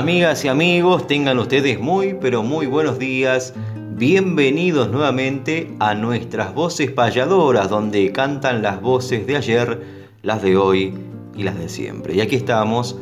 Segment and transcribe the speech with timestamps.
[0.00, 3.52] Amigas y amigos, tengan ustedes muy pero muy buenos días.
[3.96, 9.82] Bienvenidos nuevamente a nuestras voces payadoras, donde cantan las voces de ayer,
[10.22, 10.94] las de hoy
[11.36, 12.14] y las de siempre.
[12.14, 12.96] Y aquí estamos,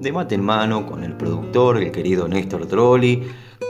[0.00, 3.22] de mate en mano, con el productor, el querido Néstor Trolli,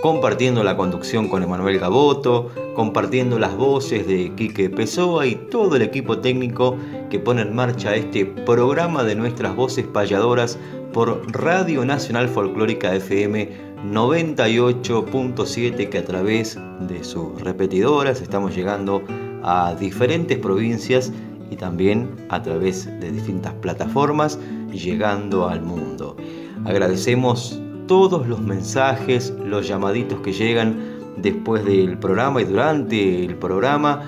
[0.03, 5.83] compartiendo la conducción con Emanuel Gaboto, compartiendo las voces de Quique Pessoa y todo el
[5.83, 6.79] equipo técnico
[7.11, 10.59] que pone en marcha este programa de nuestras voces payadoras
[10.93, 13.49] por Radio Nacional Folclórica FM
[13.91, 19.03] 98.7 que a través de sus repetidoras estamos llegando
[19.43, 21.11] a diferentes provincias
[21.51, 24.39] y también a través de distintas plataformas
[24.71, 26.17] llegando al mundo.
[26.65, 30.77] Agradecemos todos los mensajes, los llamaditos que llegan
[31.17, 34.03] después del programa y durante el programa.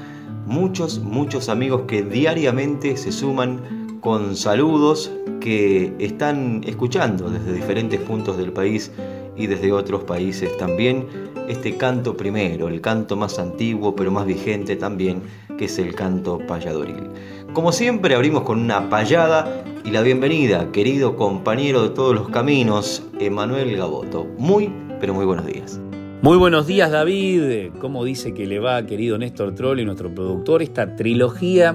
[0.47, 5.11] Muchos, muchos amigos que diariamente se suman con saludos
[5.41, 8.93] que están escuchando desde diferentes puntos del país
[9.35, 11.07] y desde otros países también
[11.49, 15.23] este canto primero, el canto más antiguo pero más vigente también,
[15.57, 17.09] que es el canto payadoril.
[17.55, 23.03] Como siempre abrimos con una payada y la bienvenida, querido compañero de todos los caminos,
[23.19, 24.27] Emanuel Gaboto.
[24.37, 24.71] Muy,
[25.01, 25.81] pero muy buenos días.
[26.21, 30.63] Muy buenos días David, ¿cómo dice que le va querido Néstor Troll nuestro productor?
[30.63, 31.75] Esta trilogía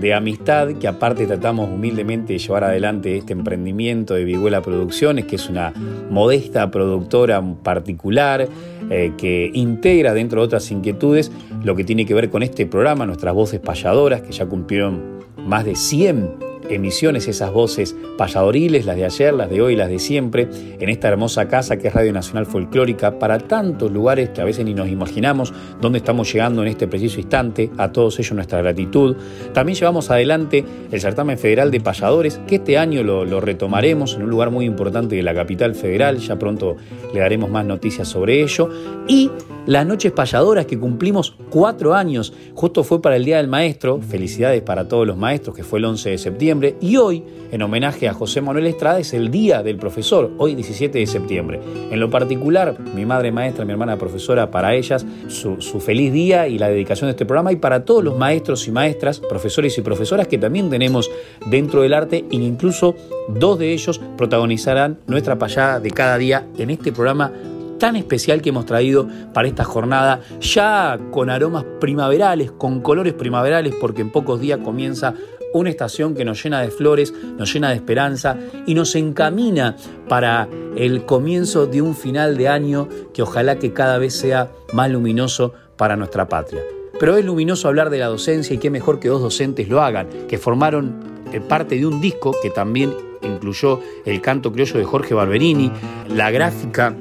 [0.00, 5.36] de amistad, que aparte tratamos humildemente de llevar adelante este emprendimiento de Viguela Producciones, que
[5.36, 5.72] es una
[6.10, 8.48] modesta productora particular
[8.90, 11.30] eh, que integra dentro de otras inquietudes
[11.62, 15.00] lo que tiene que ver con este programa, nuestras voces payadoras, que ya cumplieron
[15.46, 19.98] más de 100 emisiones, esas voces payadoriles, las de ayer, las de hoy, las de
[19.98, 20.48] siempre,
[20.78, 24.64] en esta hermosa casa que es Radio Nacional Folclórica, para tantos lugares que a veces
[24.64, 29.16] ni nos imaginamos dónde estamos llegando en este preciso instante, a todos ellos nuestra gratitud.
[29.52, 34.22] También llevamos adelante el certamen federal de payadores, que este año lo, lo retomaremos en
[34.22, 36.76] un lugar muy importante de la capital federal, ya pronto
[37.12, 38.68] le daremos más noticias sobre ello,
[39.08, 39.30] y
[39.66, 44.60] las noches payadoras que cumplimos cuatro años, justo fue para el Día del Maestro, felicidades
[44.60, 48.14] para todos los maestros, que fue el 11 de septiembre, y hoy, en homenaje a
[48.14, 51.60] José Manuel Estrada, es el Día del Profesor, hoy 17 de septiembre.
[51.90, 56.46] En lo particular, mi madre maestra, mi hermana profesora, para ellas, su, su feliz día
[56.46, 59.82] y la dedicación de este programa, y para todos los maestros y maestras, profesores y
[59.82, 61.10] profesoras que también tenemos
[61.46, 62.94] dentro del arte, e incluso
[63.28, 67.32] dos de ellos protagonizarán nuestra payada de cada día en este programa
[67.78, 73.74] tan especial que hemos traído para esta jornada, ya con aromas primaverales, con colores primaverales,
[73.80, 75.14] porque en pocos días comienza
[75.54, 78.36] una estación que nos llena de flores, nos llena de esperanza
[78.66, 79.76] y nos encamina
[80.08, 84.90] para el comienzo de un final de año que ojalá que cada vez sea más
[84.90, 86.60] luminoso para nuestra patria.
[86.98, 90.08] Pero es luminoso hablar de la docencia y qué mejor que dos docentes lo hagan,
[90.28, 91.00] que formaron
[91.32, 92.92] eh, parte de un disco que también
[93.22, 95.70] incluyó el canto criollo de Jorge Barberini,
[96.08, 96.94] la gráfica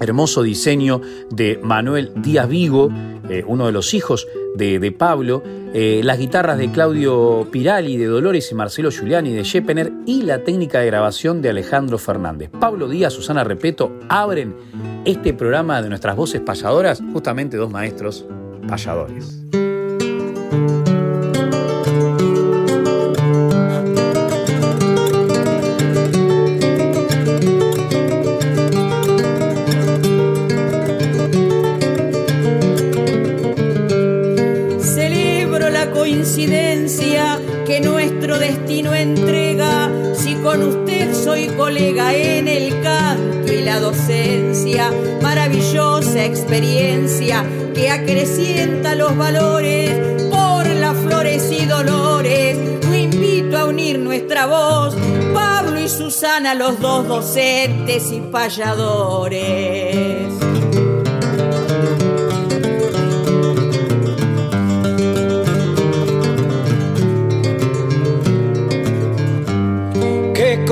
[0.00, 1.00] hermoso diseño
[1.30, 2.90] de Manuel Díaz Vigo,
[3.28, 8.50] eh, uno de los hijos de, Pablo, eh, las guitarras de Claudio Pirali, de Dolores
[8.50, 12.50] y Marcelo Giuliani de Shepener y la técnica de grabación de Alejandro Fernández.
[12.58, 14.54] Pablo Díaz, Susana Repeto abren
[15.04, 18.26] este programa de nuestras voces payadoras, justamente dos maestros
[18.68, 19.40] payadores.
[45.22, 47.44] Maravillosa experiencia
[47.74, 49.90] que acrecienta los valores
[50.30, 52.56] por las flores y dolores.
[52.86, 54.96] Lo invito a unir nuestra voz,
[55.34, 59.40] Pablo y Susana los dos docentes y payadores.
[70.34, 70.64] Qué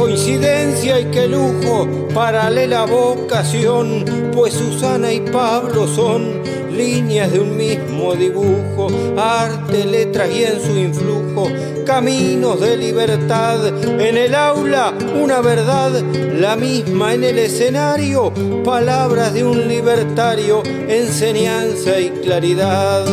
[0.88, 6.42] coincidencia y qué lujo, paralela vocación, pues Susana y Pablo son
[6.72, 11.48] líneas de un mismo dibujo, arte, letras y en su influjo,
[11.84, 13.66] caminos de libertad.
[14.00, 18.32] En el aula una verdad, la misma en el escenario,
[18.64, 23.04] palabras de un libertario, enseñanza y claridad.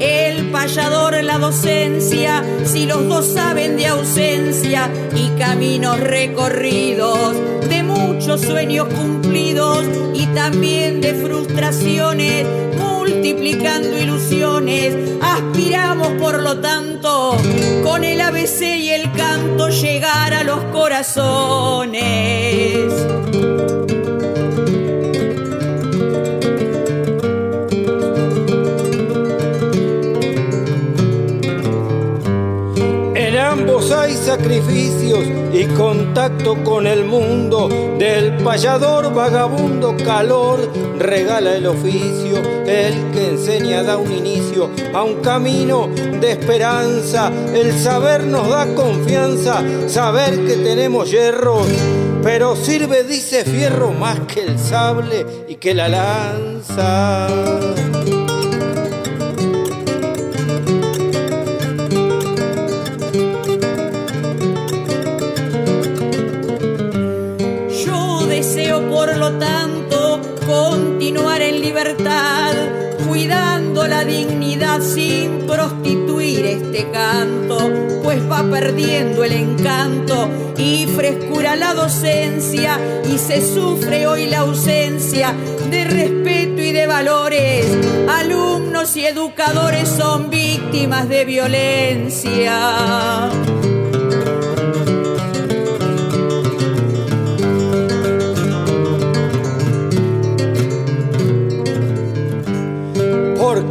[0.00, 7.34] El payador, la docencia, si los dos saben de ausencia y caminos recorridos,
[7.70, 12.46] de muchos sueños cumplidos y también de frustraciones,
[12.76, 17.38] multiplicando ilusiones, aspiramos por lo tanto
[17.82, 22.02] con el ABC y el canto llegar a los corazones.
[35.62, 37.68] Y contacto con el mundo.
[37.98, 40.58] Del payador vagabundo calor
[40.98, 42.38] regala el oficio.
[42.66, 45.88] El que enseña da un inicio a un camino
[46.20, 47.30] de esperanza.
[47.54, 51.62] El saber nos da confianza, saber que tenemos hierro.
[52.22, 57.28] Pero sirve, dice fierro, más que el sable y que la lanza.
[74.04, 77.70] Dignidad sin prostituir este canto,
[78.02, 82.78] pues va perdiendo el encanto y frescura la docencia
[83.12, 85.34] y se sufre hoy la ausencia
[85.70, 87.66] de respeto y de valores.
[88.08, 93.30] Alumnos y educadores son víctimas de violencia.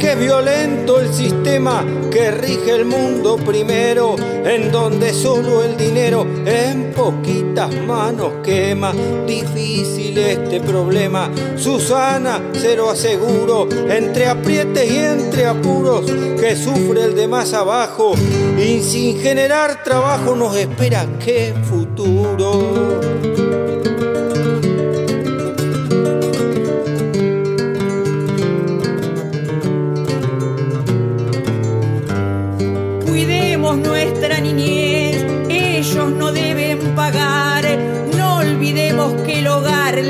[0.02, 6.92] Es violento el sistema que rige el mundo primero, en donde solo el dinero en
[6.92, 8.92] poquitas manos quema.
[9.26, 16.04] Difícil este problema, Susana, se lo aseguro, entre aprietes y entre apuros
[16.38, 18.12] que sufre el de más abajo,
[18.58, 23.00] y sin generar trabajo nos espera qué futuro.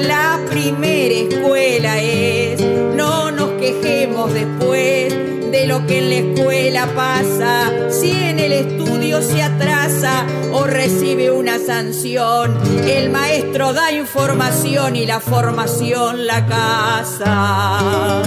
[0.02, 2.60] La primera escuela es.
[2.60, 5.14] No nos quejemos después
[5.50, 7.90] de lo que en la escuela pasa.
[7.90, 15.06] Si en el estudio se atrasa o recibe una sanción, el maestro da información y
[15.06, 18.22] la formación la casa.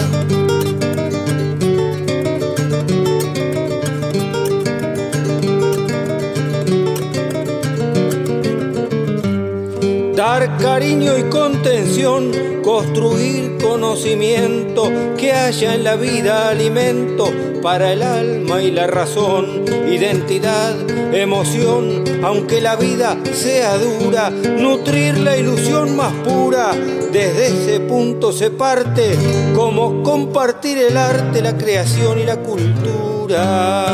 [10.57, 12.31] Cariño y contención,
[12.63, 17.31] construir conocimiento, que haya en la vida alimento
[17.61, 20.73] para el alma y la razón, identidad,
[21.13, 26.71] emoción, aunque la vida sea dura, nutrir la ilusión más pura,
[27.11, 29.15] desde ese punto se parte,
[29.55, 33.85] como compartir el arte, la creación y la cultura.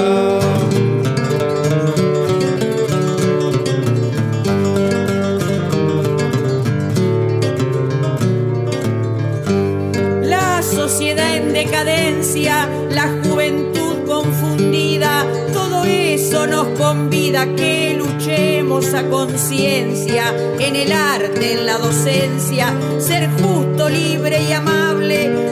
[10.92, 20.76] Sociedad en decadencia, la juventud confundida, todo eso nos convida que luchemos a conciencia en
[20.76, 25.51] el arte, en la docencia, ser justo, libre y amable.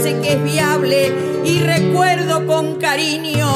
[0.00, 1.12] Que es viable
[1.44, 3.52] y recuerdo con cariño,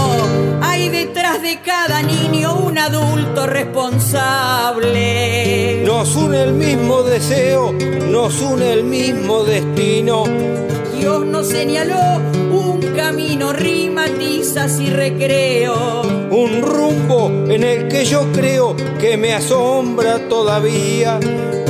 [0.60, 5.82] hay detrás de cada niño un adulto responsable.
[5.86, 10.24] Nos une el mismo deseo, nos une el mismo destino.
[10.98, 12.20] Dios nos señaló
[12.94, 16.02] camino, rimatizas y recreo.
[16.30, 21.18] Un rumbo en el que yo creo que me asombra todavía.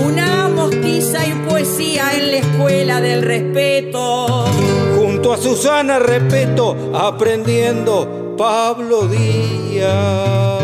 [0.04, 4.46] Una mostiza y poesía en la escuela del respeto.
[4.96, 10.63] Junto a Susana respeto, aprendiendo Pablo Díaz.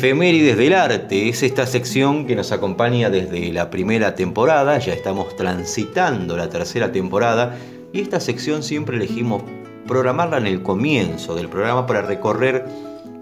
[0.00, 5.36] Efemérides del Arte es esta sección que nos acompaña desde la primera temporada, ya estamos
[5.36, 7.58] transitando la tercera temporada
[7.92, 9.42] y esta sección siempre elegimos
[9.86, 12.64] programarla en el comienzo del programa para recorrer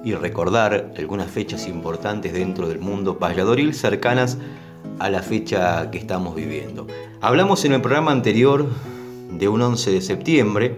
[0.05, 4.39] y recordar algunas fechas importantes dentro del mundo valladoril cercanas
[5.01, 6.87] a la fecha que estamos viviendo.
[7.21, 8.69] Hablamos en el programa anterior
[9.33, 10.77] de un 11 de septiembre,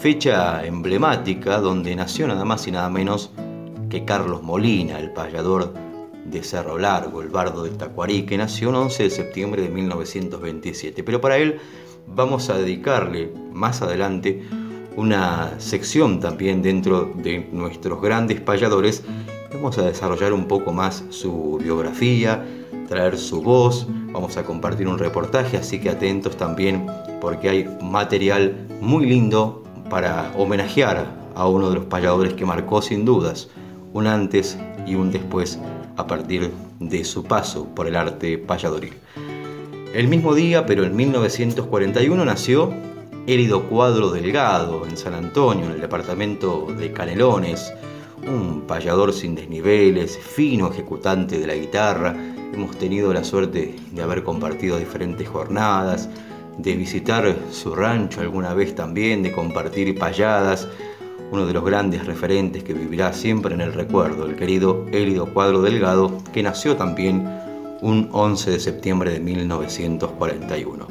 [0.00, 3.32] fecha emblemática donde nació nada más y nada menos
[3.90, 5.74] que Carlos Molina, el payador
[6.24, 11.02] de Cerro Largo, el bardo de Tacuarí, que nació el 11 de septiembre de 1927.
[11.02, 11.58] Pero para él
[12.06, 14.42] vamos a dedicarle más adelante
[14.96, 19.02] una sección también dentro de nuestros grandes payadores.
[19.52, 22.44] Vamos a desarrollar un poco más su biografía,
[22.88, 26.86] traer su voz, vamos a compartir un reportaje, así que atentos también
[27.20, 33.04] porque hay material muy lindo para homenajear a uno de los payadores que marcó sin
[33.04, 33.48] dudas
[33.92, 35.58] un antes y un después
[35.96, 38.94] a partir de su paso por el arte payadoril.
[39.94, 42.72] El mismo día, pero en 1941, nació
[43.26, 47.72] Hérido Cuadro Delgado en San Antonio, en el departamento de Canelones,
[48.26, 52.14] un payador sin desniveles, fino ejecutante de la guitarra.
[52.52, 56.08] Hemos tenido la suerte de haber compartido diferentes jornadas,
[56.58, 60.68] de visitar su rancho alguna vez también, de compartir payadas.
[61.32, 65.62] Uno de los grandes referentes que vivirá siempre en el recuerdo, el querido Hérido Cuadro
[65.62, 67.24] Delgado, que nació también
[67.82, 70.88] un 11 de septiembre de 1941.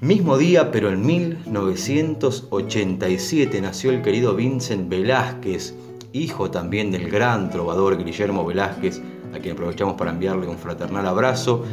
[0.00, 5.74] Mismo día, pero en 1987 nació el querido Vincent Velázquez,
[6.12, 9.00] hijo también del gran trovador Guillermo Velázquez,
[9.34, 11.64] a quien aprovechamos para enviarle un fraternal abrazo.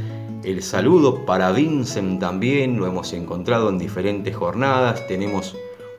[0.44, 5.56] El saludo para Vincent también, lo hemos encontrado en diferentes jornadas, tenemos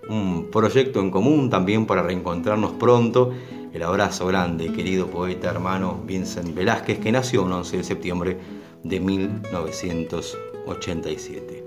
[0.09, 3.33] un proyecto en común también para reencontrarnos pronto
[3.77, 8.39] el abrazo grande, querido poeta hermano Vincent Velázquez, que nació el 11 de septiembre
[8.83, 11.65] de 1987.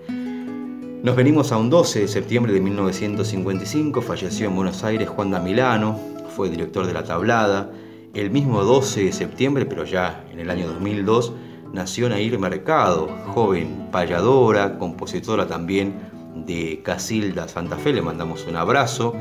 [1.03, 5.39] Nos venimos a un 12 de septiembre de 1955, falleció en Buenos Aires Juan da
[5.39, 5.99] Milano,
[6.35, 7.71] fue director de La Tablada.
[8.15, 11.31] El mismo 12 de septiembre, pero ya en el año 2002,
[11.73, 15.93] nació Nair Mercado, joven payadora, compositora también
[16.35, 19.13] de Casilda Santa Fe, le mandamos un abrazo.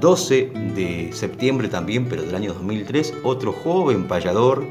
[0.00, 4.64] 12 de septiembre también, pero del año 2003, otro joven payador,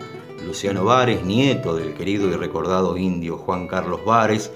[0.45, 4.51] Luciano Vares, nieto del querido y recordado indio Juan Carlos Vares.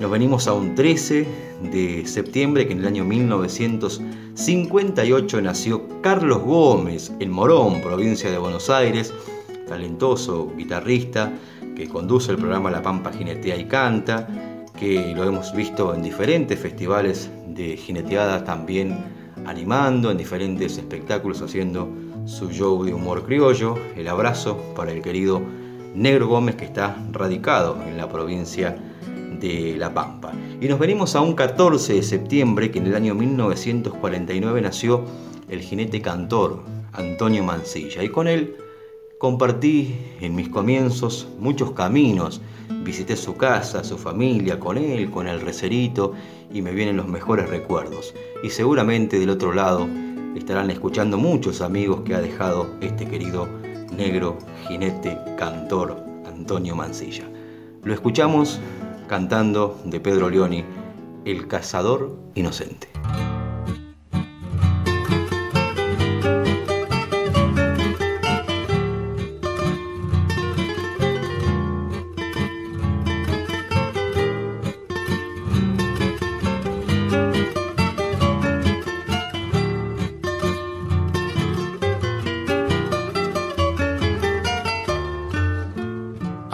[0.00, 1.26] Nos venimos a un 13
[1.72, 8.68] de septiembre, que en el año 1958 nació Carlos Gómez en Morón, provincia de Buenos
[8.68, 9.14] Aires,
[9.68, 11.32] talentoso guitarrista
[11.76, 14.26] que conduce el programa La Pampa Jinetea y Canta,
[14.76, 18.96] que lo hemos visto en diferentes festivales de jineteada también
[19.46, 21.88] animando en diferentes espectáculos, haciendo
[22.26, 23.76] su show de humor criollo.
[23.96, 25.40] El abrazo para el querido
[25.94, 28.76] Negro Gómez que está radicado en la provincia
[29.40, 30.32] de La Pampa.
[30.60, 35.04] Y nos venimos a un 14 de septiembre que en el año 1949 nació
[35.48, 38.56] el jinete cantor Antonio Mancilla y con él
[39.18, 42.40] compartí en mis comienzos muchos caminos
[42.86, 46.12] Visité su casa, su familia, con él, con el recerito,
[46.52, 48.14] y me vienen los mejores recuerdos.
[48.44, 49.88] Y seguramente del otro lado
[50.36, 53.48] estarán escuchando muchos amigos que ha dejado este querido
[53.90, 55.96] negro jinete cantor
[56.26, 57.24] Antonio Mancilla.
[57.82, 58.60] Lo escuchamos
[59.08, 60.64] cantando de Pedro Leoni,
[61.24, 62.88] El cazador inocente.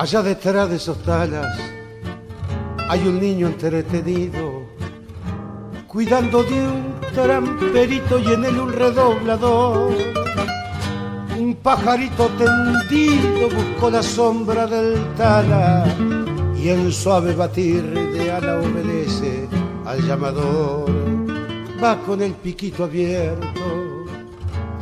[0.02, 1.56] Allá detrás de esos talas,
[2.88, 4.64] hay un niño entretenido
[5.86, 9.92] cuidando de un tramperito y en él un redoblador.
[11.38, 15.84] Un pajarito tendido buscó la sombra del tala
[16.60, 19.46] y en suave batir de ala obedece
[19.84, 20.90] al llamador.
[21.80, 24.04] Va con el piquito abierto,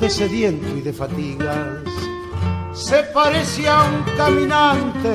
[0.00, 1.79] de sediento y de fatigas.
[2.80, 5.14] Se parece a un caminante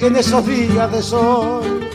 [0.00, 1.88] en esos días de sol.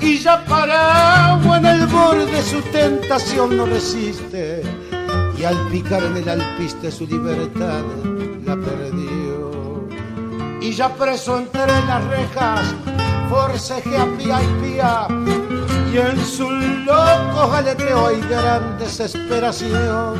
[0.00, 4.62] Y ya parado en el borde su tentación no resiste
[5.38, 7.82] y al picar en el alpiste su libertad
[8.44, 9.88] la perdió.
[10.60, 12.74] Y ya preso entre las rejas
[13.30, 15.08] forcejea pía y pía
[15.90, 20.18] y en su loco galeteo hay gran desesperación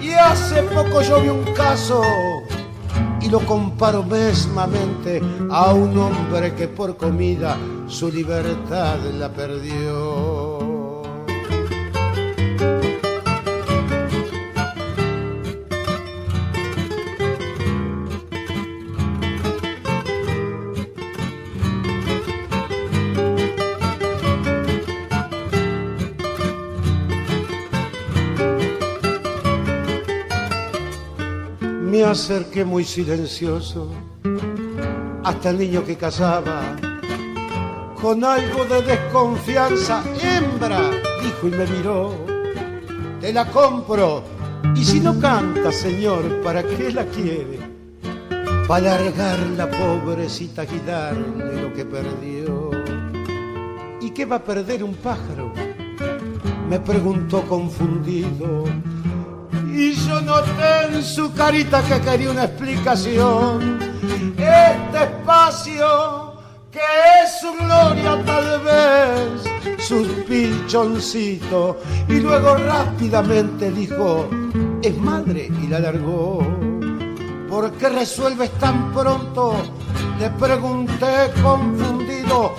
[0.00, 2.41] y hace poco yo vi un caso
[3.32, 10.51] lo comparo mesmamente a un hombre que por comida su libertad la perdió.
[32.12, 33.90] Acerqué muy silencioso
[35.24, 36.76] hasta el niño que cazaba
[38.00, 40.04] con algo de desconfianza.
[40.20, 40.90] Hembra,
[41.22, 42.12] dijo y me miró,
[43.18, 44.24] te la compro.
[44.76, 47.58] Y si no canta, señor, ¿para qué la quiere?
[48.68, 52.70] Para largar la pobrecita y darle lo que perdió.
[54.02, 55.50] ¿Y qué va a perder un pájaro?
[56.68, 58.64] Me preguntó confundido.
[59.74, 63.78] Y yo noté en su carita que quería una explicación.
[64.36, 66.32] Este espacio
[66.70, 74.28] que es su gloria tal vez, sus pichoncito, y luego rápidamente dijo,
[74.82, 76.46] es madre y la largó.
[77.48, 79.54] ¿Por qué resuelves tan pronto?
[80.18, 82.54] Le pregunté confundido,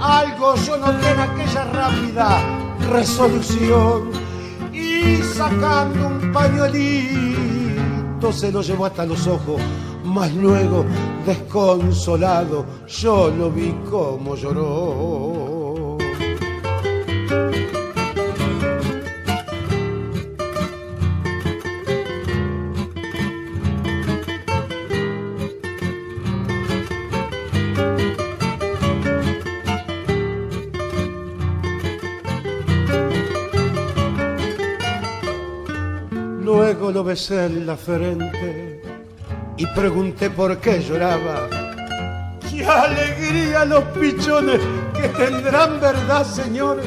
[0.00, 2.42] algo yo noté en aquella rápida
[2.90, 4.23] resolución
[5.06, 9.60] y sacando un pañuelito se lo llevó hasta los ojos
[10.14, 10.84] mas luego,
[11.26, 15.98] desconsolado, yo lo vi como lloró.
[36.94, 38.80] Lo besé en la frente
[39.56, 41.48] y pregunté por qué lloraba.
[42.48, 44.60] ¡Qué alegría los pichones
[44.94, 46.80] que tendrán verdad, señor!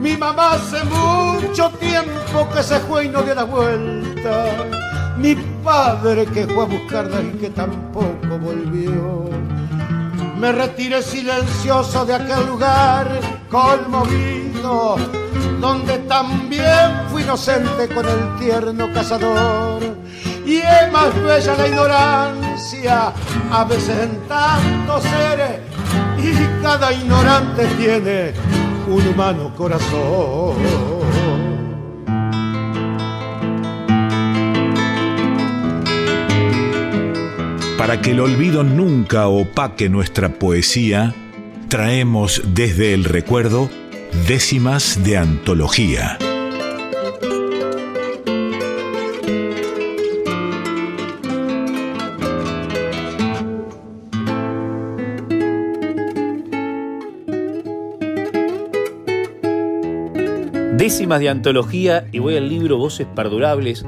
[0.00, 4.66] Mi mamá hace mucho tiempo que se fue y no dio la vuelta.
[5.16, 9.30] Mi padre que fue a buscarla y que tampoco volvió.
[10.40, 13.06] Me retiré silencioso de aquel lugar
[13.48, 14.96] conmovido,
[15.60, 19.82] donde también fui inocente con el tierno cazador
[20.46, 23.12] y es más bella la ignorancia,
[23.52, 25.60] a veces en tantos seres,
[26.18, 28.32] y cada ignorante tiene
[28.88, 30.56] un humano corazón.
[37.78, 41.14] Para que el olvido nunca opaque nuestra poesía,
[41.68, 43.70] traemos desde el recuerdo
[44.26, 46.18] décimas de antología.
[60.76, 63.84] Décimas de antología y voy al libro Voces Perdurables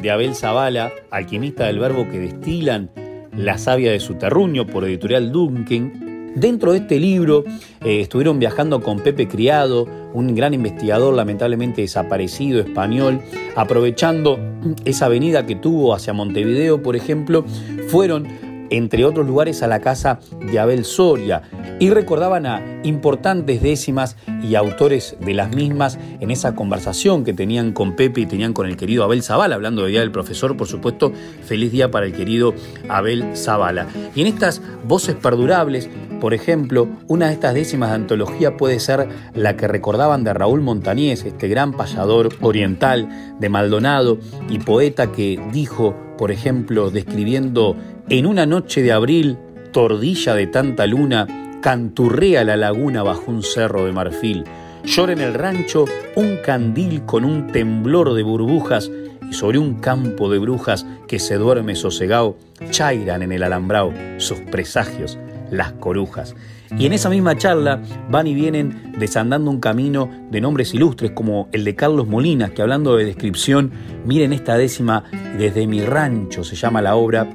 [0.00, 2.90] de Abel Zavala, alquimista del verbo que destilan
[3.36, 6.05] la savia de su terruño por editorial Duncan.
[6.36, 7.44] Dentro de este libro
[7.82, 13.22] eh, estuvieron viajando con Pepe Criado, un gran investigador lamentablemente desaparecido español,
[13.56, 14.38] aprovechando
[14.84, 17.46] esa avenida que tuvo hacia Montevideo, por ejemplo,
[17.88, 18.28] fueron
[18.70, 21.42] entre otros lugares a la casa de Abel Soria
[21.78, 27.72] y recordaban a importantes décimas y autores de las mismas en esa conversación que tenían
[27.72, 30.66] con Pepe y tenían con el querido Abel Zavala, hablando de Día del Profesor, por
[30.68, 31.12] supuesto,
[31.44, 32.54] feliz día para el querido
[32.88, 33.86] Abel Zavala.
[34.14, 39.08] Y en estas voces perdurables, por ejemplo, una de estas décimas de antología puede ser
[39.34, 45.40] la que recordaban de Raúl Montañés, este gran payador oriental de Maldonado y poeta que
[45.52, 47.76] dijo, por ejemplo, describiendo
[48.08, 49.36] en una noche de abril,
[49.72, 51.26] tordilla de tanta luna,
[51.60, 54.44] canturrea la laguna bajo un cerro de marfil,
[54.84, 58.90] llora en el rancho un candil con un temblor de burbujas
[59.28, 62.36] y sobre un campo de brujas que se duerme sosegado,
[62.70, 65.18] chairan en el alambrado sus presagios,
[65.50, 66.36] las corujas.
[66.78, 71.48] Y en esa misma charla van y vienen desandando un camino de nombres ilustres como
[71.52, 73.72] el de Carlos Molinas, que hablando de descripción,
[74.04, 75.04] miren esta décima,
[75.38, 77.28] desde mi rancho se llama la obra,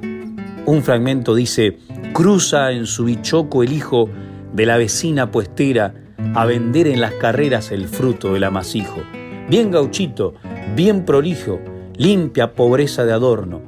[0.66, 1.78] un fragmento dice,
[2.12, 4.08] cruza en su bichoco el hijo
[4.52, 5.94] de la vecina puestera
[6.34, 9.02] a vender en las carreras el fruto del amasijo.
[9.48, 10.34] Bien gauchito,
[10.76, 11.60] bien prolijo,
[11.96, 13.60] limpia pobreza de adorno.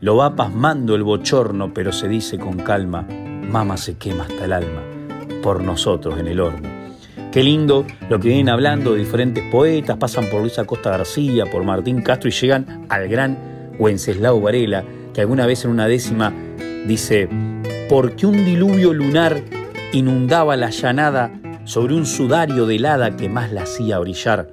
[0.00, 4.52] Lo va pasmando el bochorno, pero se dice con calma, mama se quema hasta el
[4.52, 4.82] alma,
[5.42, 6.68] por nosotros en el horno.
[7.32, 11.64] Qué lindo lo que vienen hablando de diferentes poetas, pasan por Luisa Costa García, por
[11.64, 14.84] Martín Castro y llegan al gran Wenceslao Varela,
[15.16, 16.30] que alguna vez en una décima
[16.86, 17.26] dice,
[17.88, 19.40] porque un diluvio lunar
[19.94, 21.32] inundaba la llanada
[21.64, 24.50] sobre un sudario de helada que más la hacía brillar.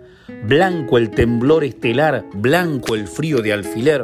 [0.48, 4.04] Blanco el temblor estelar, blanco el frío de alfiler.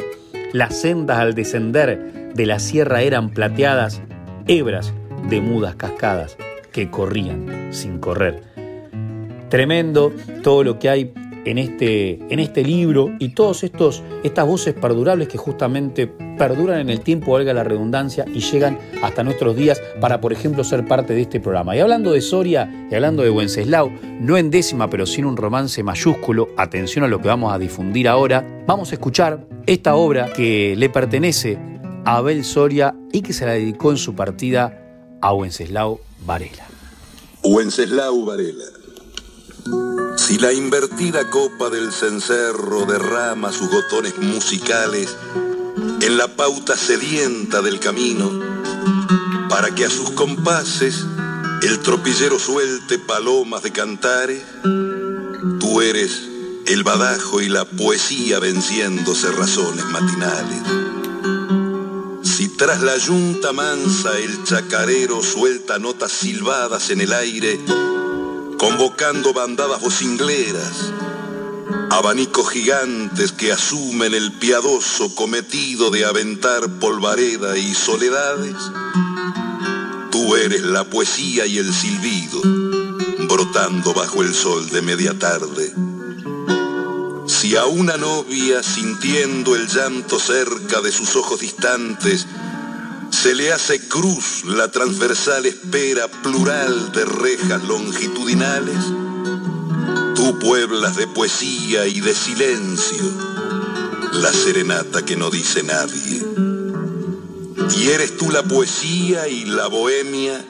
[0.51, 4.01] Las sendas al descender de la sierra eran plateadas,
[4.45, 4.93] hebras
[5.29, 6.35] de mudas cascadas
[6.73, 8.43] que corrían sin correr.
[9.47, 10.11] Tremendo
[10.43, 11.13] todo lo que hay
[11.49, 17.01] en este, en este libro y todas estas voces perdurables que justamente perduran en el
[17.01, 21.21] tiempo, valga la redundancia, y llegan hasta nuestros días para, por ejemplo, ser parte de
[21.21, 21.75] este programa.
[21.75, 25.83] Y hablando de Soria y hablando de Wenceslao, no en décima, pero sin un romance
[25.83, 30.75] mayúsculo, atención a lo que vamos a difundir ahora, vamos a escuchar esta obra que
[30.77, 31.57] le pertenece
[32.05, 36.65] a Abel Soria y que se la dedicó en su partida a Wenceslao Varela.
[37.43, 38.78] Wenceslao Varela
[40.19, 45.15] si la invertida copa del cencerro derrama sus gotones musicales
[46.01, 48.29] en la pauta sedienta del camino,
[49.47, 51.05] para que a sus compases
[51.63, 54.43] el tropillero suelte palomas de cantares,
[55.59, 56.21] tú eres
[56.67, 60.61] el badajo y la poesía venciéndose razones matinales.
[62.23, 67.57] Si tras la yunta mansa el chacarero suelta notas silbadas en el aire,
[68.59, 70.91] convocando bandadas vocingleras,
[71.91, 78.57] abanicos gigantes que asumen el piadoso cometido de aventar polvareda y soledades.
[80.11, 82.41] Tú eres la poesía y el silbido,
[83.29, 85.73] brotando bajo el sol de media tarde.
[87.27, 92.27] Si a una novia, sintiendo el llanto cerca de sus ojos distantes,
[93.21, 98.77] se le hace cruz la transversal espera plural de rejas longitudinales.
[100.15, 103.03] Tú pueblas de poesía y de silencio
[104.13, 106.23] la serenata que no dice nadie.
[107.77, 110.41] Y eres tú la poesía y la bohemia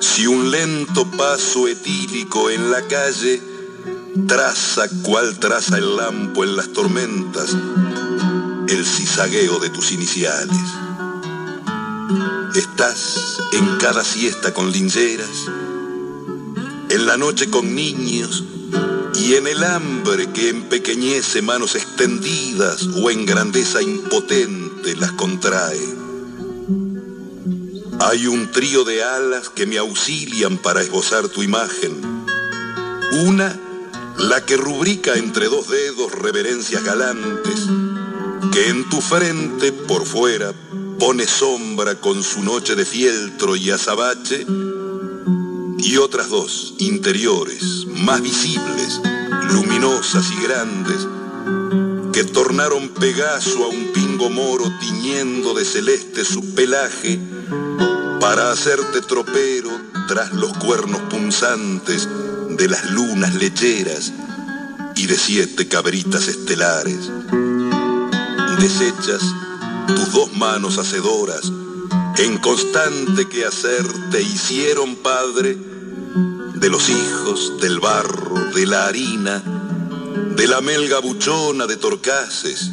[0.00, 3.42] si un lento paso etílico en la calle
[4.26, 7.54] traza cual traza el lampo en las tormentas
[8.68, 10.89] el cizagueo de tus iniciales.
[12.56, 15.46] Estás en cada siesta con linceras,
[16.88, 18.42] en la noche con niños
[19.14, 25.78] y en el hambre que empequeñece manos extendidas o en grandeza impotente las contrae.
[28.00, 32.24] Hay un trío de alas que me auxilian para esbozar tu imagen.
[33.24, 33.56] Una,
[34.18, 37.68] la que rubrica entre dos dedos reverencias galantes,
[38.52, 40.52] que en tu frente por fuera
[41.00, 44.46] pone sombra con su noche de fieltro y azabache,
[45.78, 49.00] y otras dos interiores, más visibles,
[49.50, 51.08] luminosas y grandes,
[52.12, 57.18] que tornaron Pegaso a un pingo moro tiñendo de celeste su pelaje,
[58.20, 59.70] para hacerte tropero
[60.06, 62.06] tras los cuernos punzantes
[62.50, 64.12] de las lunas lecheras
[64.96, 67.10] y de siete cabritas estelares.
[68.58, 69.22] Desechas
[69.94, 71.50] tus dos manos hacedoras,
[72.18, 75.56] en constante quehacer te hicieron padre
[76.54, 79.42] de los hijos del barro, de la harina,
[80.36, 82.70] de la melga buchona de torcaces,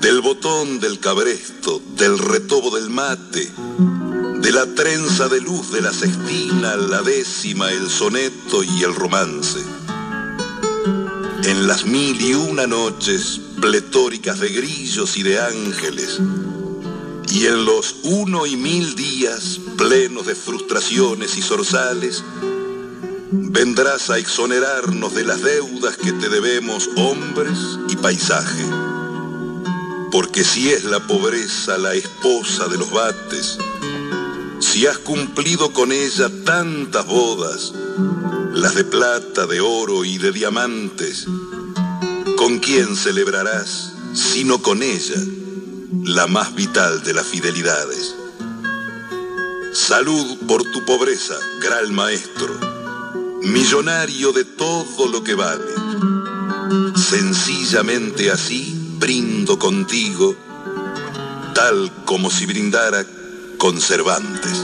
[0.00, 3.48] del botón del cabresto, del retobo del mate,
[4.40, 9.60] de la trenza de luz de la sextina, la décima, el soneto y el romance.
[11.44, 16.20] En las mil y una noches pletóricas de grillos y de ángeles,
[17.30, 22.22] y en los uno y mil días plenos de frustraciones y zorzales,
[23.32, 28.64] vendrás a exonerarnos de las deudas que te debemos hombres y paisaje.
[30.12, 33.58] Porque si es la pobreza la esposa de los bates,
[34.60, 37.74] Si has cumplido con ella tantas bodas,
[38.62, 41.26] las de plata, de oro y de diamantes,
[42.36, 45.20] ¿con quién celebrarás sino con ella,
[46.04, 48.14] la más vital de las fidelidades?
[49.72, 52.54] Salud por tu pobreza, gran maestro,
[53.42, 55.72] millonario de todo lo que vale.
[56.94, 60.36] Sencillamente así brindo contigo,
[61.52, 63.04] tal como si brindara
[63.58, 64.61] con Cervantes.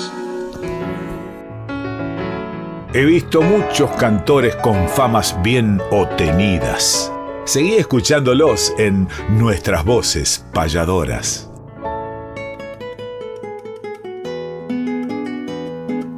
[2.95, 7.13] He visto muchos cantores con famas bien obtenidas.
[7.45, 11.51] Seguí escuchándolos en nuestras voces payadoras.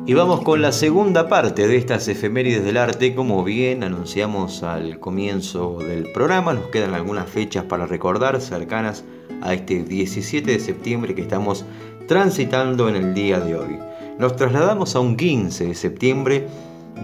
[0.06, 3.16] Y vamos con la segunda parte de estas efemérides del arte.
[3.16, 9.04] Como bien anunciamos al comienzo del programa, nos quedan algunas fechas para recordar cercanas
[9.42, 11.64] a este 17 de septiembre que estamos
[12.06, 13.89] transitando en el día de hoy.
[14.20, 16.46] Nos trasladamos a un 15 de septiembre,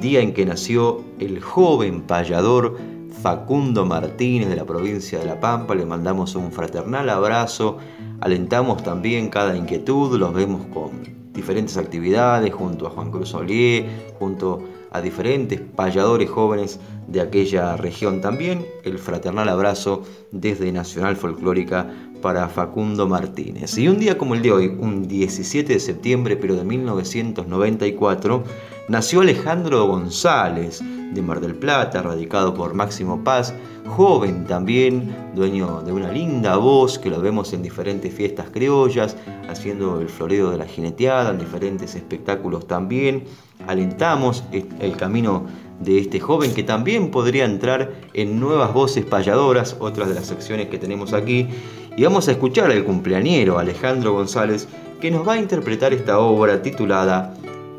[0.03, 2.77] día en que nació el joven payador
[3.23, 5.75] Facundo Martínez de la provincia de La Pampa.
[5.75, 7.79] Le mandamos un fraternal abrazo,
[8.21, 10.91] alentamos también cada inquietud, los vemos con
[11.33, 18.21] diferentes actividades junto a Juan Cruz Olié, junto a diferentes payadores jóvenes de aquella región
[18.21, 18.67] también.
[18.85, 20.03] El fraternal abrazo
[20.33, 21.91] desde Nacional Folclórica
[22.27, 23.79] para Facundo Martínez.
[23.79, 28.43] Y un día como el de hoy, un 17 de septiembre pero de 1994,
[28.89, 30.83] nació Alejandro González
[31.15, 33.55] de Mar del Plata, radicado por Máximo Paz,
[33.87, 39.17] joven también, dueño de una linda voz que lo vemos en diferentes fiestas criollas,
[39.49, 43.23] haciendo el floreo de la jineteada, en diferentes espectáculos también.
[43.69, 45.47] Alentamos el camino
[45.81, 50.69] de este joven que también podría entrar en nuevas voces payadoras, otras de las secciones
[50.69, 51.49] que tenemos aquí.
[51.97, 54.69] Y vamos a escuchar al cumpleañero Alejandro González
[55.01, 57.35] que nos va a interpretar esta obra titulada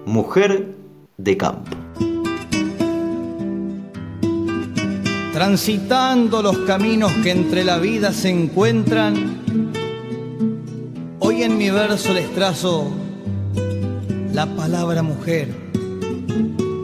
[0.07, 0.73] Mujer
[1.17, 1.77] de Campo.
[5.33, 9.39] Transitando los caminos que entre la vida se encuentran,
[11.19, 12.91] hoy en mi verso les trazo
[14.33, 15.49] la palabra mujer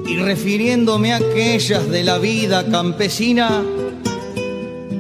[0.05, 3.63] y refiriéndome a aquellas de la vida campesina,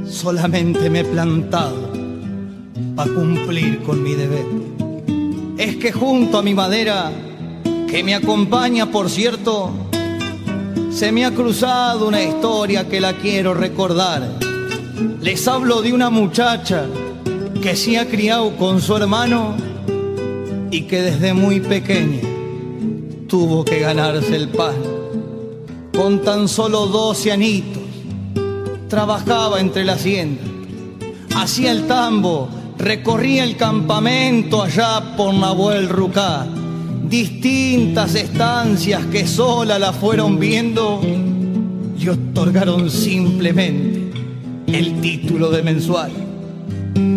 [0.07, 1.92] solamente me he plantado
[2.95, 4.45] para cumplir con mi deber.
[5.57, 7.11] Es que junto a mi madera,
[7.87, 9.71] que me acompaña por cierto,
[10.91, 14.37] se me ha cruzado una historia que la quiero recordar.
[15.21, 16.85] Les hablo de una muchacha
[17.61, 19.55] que se ha criado con su hermano
[20.69, 22.19] y que desde muy pequeña
[23.27, 24.75] tuvo que ganarse el pan.
[25.95, 27.83] Con tan solo 12 anitos,
[28.87, 30.41] trabajaba entre la hacienda,
[31.35, 32.49] hacía el tambo,
[32.83, 36.45] recorría el campamento allá por Nahuel Rucá
[37.13, 44.11] distintas estancias que sola la fueron viendo, le otorgaron simplemente
[44.65, 46.11] el título de mensual.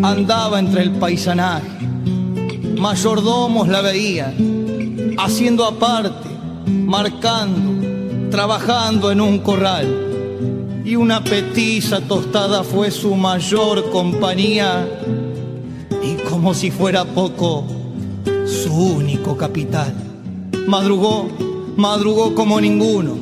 [0.03, 1.89] Andaba entre el paisanaje,
[2.77, 6.29] mayordomos la veían, haciendo aparte,
[6.67, 10.83] marcando, trabajando en un corral.
[10.85, 14.87] Y una petiza tostada fue su mayor compañía.
[16.07, 17.65] Y como si fuera poco,
[18.47, 19.93] su único capital.
[20.69, 21.29] Madrugó,
[21.77, 23.17] madrugó como ninguno,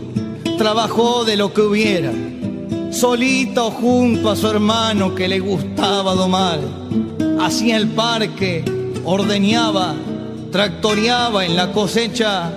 [0.58, 2.12] trabajó de lo que hubiera,
[2.90, 6.60] solita o junto a su hermano que le gustaba domar.
[7.40, 8.62] Hacía el parque,
[9.02, 9.94] ordeñaba,
[10.52, 12.52] tractoreaba en la cosecha,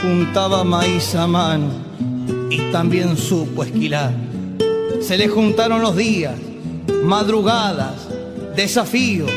[0.00, 1.68] juntaba maíz a mano
[2.48, 4.14] y también supo esquilar.
[5.02, 6.34] Se le juntaron los días,
[7.04, 8.08] madrugadas,
[8.56, 9.30] desafíos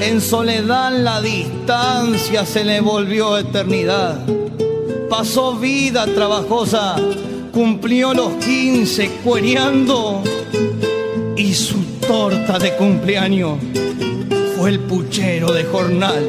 [0.00, 4.24] en soledad la distancia se le volvió eternidad.
[5.08, 6.96] Pasó vida trabajosa,
[7.52, 10.22] cumplió los 15 cuereando
[11.36, 13.58] y su torta de cumpleaños
[14.56, 16.24] fue el puchero de jornal.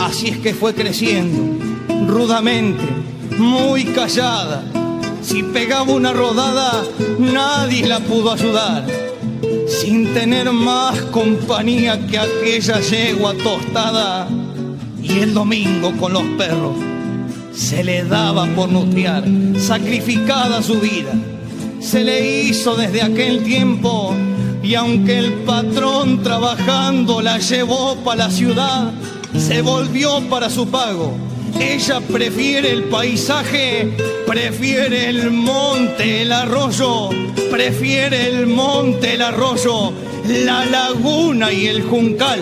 [0.00, 1.64] Así es que fue creciendo
[2.06, 2.84] rudamente,
[3.38, 4.64] muy callada.
[5.20, 6.84] Si pegaba una rodada,
[7.18, 9.11] nadie la pudo ayudar
[9.80, 14.28] sin tener más compañía que aquella yegua tostada.
[15.02, 16.76] Y el domingo con los perros
[17.52, 19.24] se le daba por nutriar,
[19.58, 21.12] sacrificada su vida.
[21.80, 24.14] Se le hizo desde aquel tiempo
[24.62, 28.92] y aunque el patrón trabajando la llevó para la ciudad,
[29.36, 31.16] se volvió para su pago
[31.62, 33.88] ella prefiere el paisaje,
[34.26, 37.10] prefiere el monte, el arroyo,
[37.52, 39.92] prefiere el monte, el arroyo,
[40.26, 42.40] la laguna y el juncal.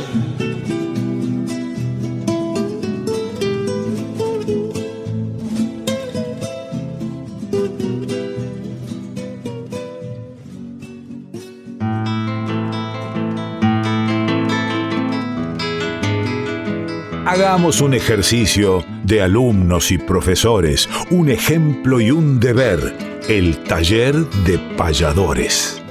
[17.27, 22.97] Hagamos un ejercicio de alumnos y profesores, un ejemplo y un deber,
[23.29, 25.83] el taller de payadores.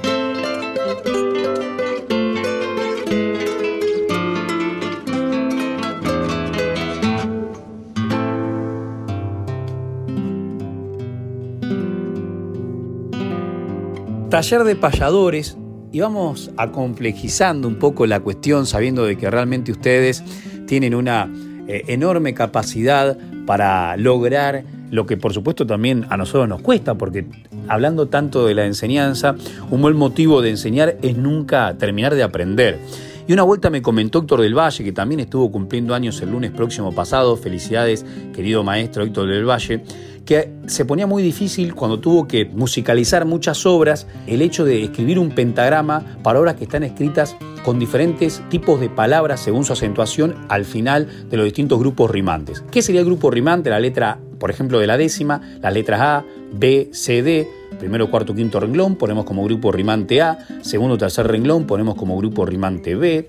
[14.30, 15.58] Taller de payadores
[15.92, 20.24] y vamos a complejizando un poco la cuestión sabiendo de que realmente ustedes
[20.66, 21.30] tienen una
[21.72, 27.26] eh, enorme capacidad para lograr lo que por supuesto también a nosotros nos cuesta, porque
[27.68, 29.36] hablando tanto de la enseñanza,
[29.70, 32.80] un buen motivo de enseñar es nunca terminar de aprender.
[33.28, 36.50] Y una vuelta me comentó Héctor del Valle, que también estuvo cumpliendo años el lunes
[36.50, 38.04] próximo pasado, felicidades
[38.34, 39.84] querido maestro Héctor del Valle,
[40.30, 45.18] que se ponía muy difícil cuando tuvo que musicalizar muchas obras el hecho de escribir
[45.18, 50.36] un pentagrama para obras que están escritas con diferentes tipos de palabras según su acentuación
[50.48, 52.62] al final de los distintos grupos rimantes.
[52.70, 53.70] ¿Qué sería el grupo rimante?
[53.70, 57.48] La letra, por ejemplo, de la décima, las letras A, B, C, D,
[57.80, 62.46] primero, cuarto, quinto renglón ponemos como grupo rimante A, segundo, tercer renglón ponemos como grupo
[62.46, 63.28] rimante B,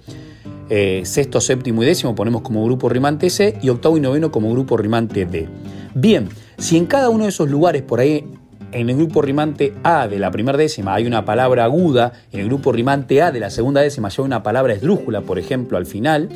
[0.70, 4.52] eh, sexto, séptimo y décimo ponemos como grupo rimante C y octavo y noveno como
[4.52, 5.50] grupo rimante D.
[5.94, 6.30] Bien,
[6.62, 8.24] si en cada uno de esos lugares por ahí
[8.71, 12.45] en el grupo rimante A de la primera décima hay una palabra aguda, en el
[12.45, 16.30] grupo rimante A de la segunda décima hay una palabra esdrújula, por ejemplo, al final,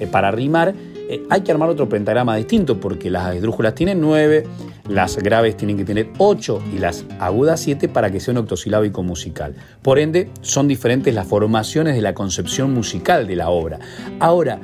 [0.00, 0.74] eh, para rimar,
[1.08, 4.44] eh, hay que armar otro pentagrama distinto porque las esdrújulas tienen 9,
[4.88, 9.04] las graves tienen que tener 8 y las agudas 7 para que sea un octosilábico
[9.04, 9.54] musical.
[9.80, 13.78] Por ende, son diferentes las formaciones de la concepción musical de la obra.
[14.18, 14.58] Ahora,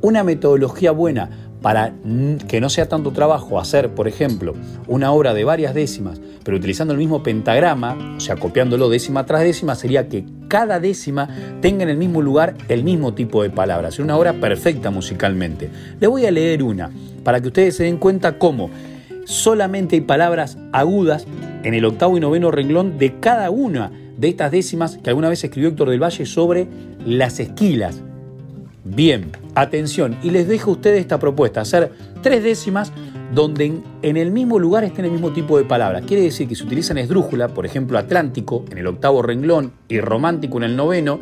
[0.00, 1.92] una metodología buena para
[2.48, 4.54] que no sea tanto trabajo hacer, por ejemplo,
[4.88, 9.42] una obra de varias décimas, pero utilizando el mismo pentagrama, o sea, copiándolo décima tras
[9.42, 11.28] décima, sería que cada décima
[11.60, 13.98] tenga en el mismo lugar el mismo tipo de palabras.
[13.98, 15.70] Una obra perfecta musicalmente.
[16.00, 16.90] Le voy a leer una
[17.24, 18.70] para que ustedes se den cuenta cómo
[19.26, 21.26] solamente hay palabras agudas
[21.62, 25.44] en el octavo y noveno renglón de cada una de estas décimas que alguna vez
[25.44, 26.66] escribió Héctor del Valle sobre
[27.06, 28.02] las esquilas,
[28.92, 32.92] Bien, atención, y les dejo a ustedes esta propuesta, hacer tres décimas
[33.32, 36.02] donde en, el mismo lugar estén el mismo tipo de palabras.
[36.04, 40.58] Quiere decir que si utilizan esdrújula, por ejemplo Atlántico en el octavo renglón y Romántico
[40.58, 41.20] en el noveno,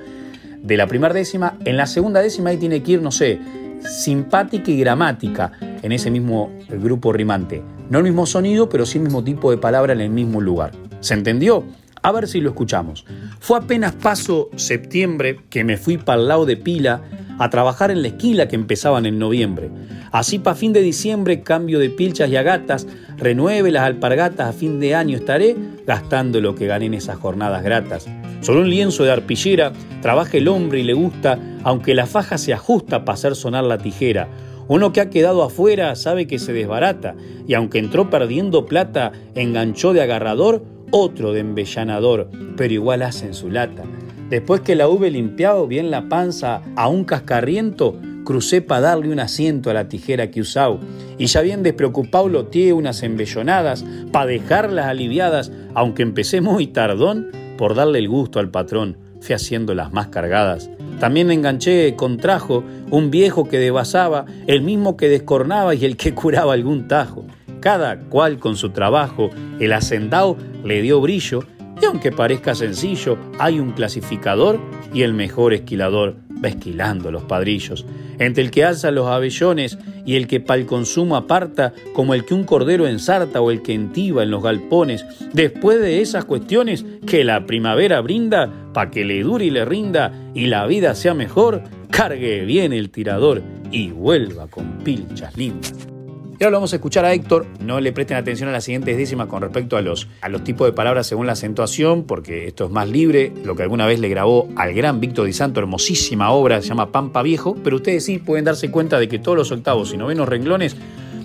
[0.62, 3.38] de la primera décima, en la segunda décima ahí tiene que ir, no sé,
[3.86, 7.62] simpática y gramática en ese mismo grupo rimante.
[7.90, 10.72] No el mismo sonido, pero sí el mismo tipo de palabra en el mismo lugar.
[11.00, 11.64] ¿Se entendió?
[12.02, 13.04] A ver si lo escuchamos.
[13.40, 17.02] Fue apenas paso septiembre que me fui para el lado de Pila
[17.38, 19.70] a trabajar en la esquila que empezaban en noviembre.
[20.12, 24.80] Así para fin de diciembre cambio de pilchas y agatas, renueve las alpargatas a fin
[24.80, 28.06] de año estaré gastando lo que gané en esas jornadas gratas.
[28.40, 32.54] Sobre un lienzo de arpillera trabaja el hombre y le gusta, aunque la faja se
[32.54, 34.28] ajusta para hacer sonar la tijera.
[34.68, 37.14] Uno que ha quedado afuera sabe que se desbarata,
[37.46, 43.50] y aunque entró perdiendo plata, enganchó de agarrador, otro de embellanador, pero igual hacen su
[43.50, 43.82] lata.
[44.28, 49.20] Después que la hube limpiado bien la panza a un cascarriento, crucé para darle un
[49.20, 50.78] asiento a la tijera que usaba.
[51.16, 57.28] Y ya bien despreocupado lo tié unas embellonadas para dejarlas aliviadas, aunque empecé muy tardón
[57.56, 58.98] por darle el gusto al patrón.
[59.22, 60.68] Fui haciendo las más cargadas.
[61.00, 66.12] También enganché con trajo un viejo que devasaba, el mismo que descornaba y el que
[66.14, 67.24] curaba algún tajo.
[67.60, 71.44] Cada cual con su trabajo, el hacendao le dio brillo
[71.80, 74.60] y aunque parezca sencillo, hay un clasificador
[74.92, 77.84] y el mejor esquilador va esquilando los padrillos.
[78.18, 82.34] Entre el que alza los abellones y el que pa'l consumo aparta, como el que
[82.34, 85.04] un cordero ensarta o el que entiba en los galpones.
[85.32, 90.30] Después de esas cuestiones que la primavera brinda, pa' que le dure y le rinda
[90.34, 95.97] y la vida sea mejor, cargue bien el tirador y vuelva con pilchas lindas.
[96.40, 97.46] Y ahora lo vamos a escuchar a Héctor.
[97.58, 100.68] No le presten atención a las siguientes décimas con respecto a los, a los tipos
[100.68, 103.32] de palabras según la acentuación, porque esto es más libre.
[103.44, 106.92] Lo que alguna vez le grabó al gran Víctor Di Santo, hermosísima obra, se llama
[106.92, 107.56] Pampa Viejo.
[107.64, 110.76] Pero ustedes sí pueden darse cuenta de que todos los octavos y novenos renglones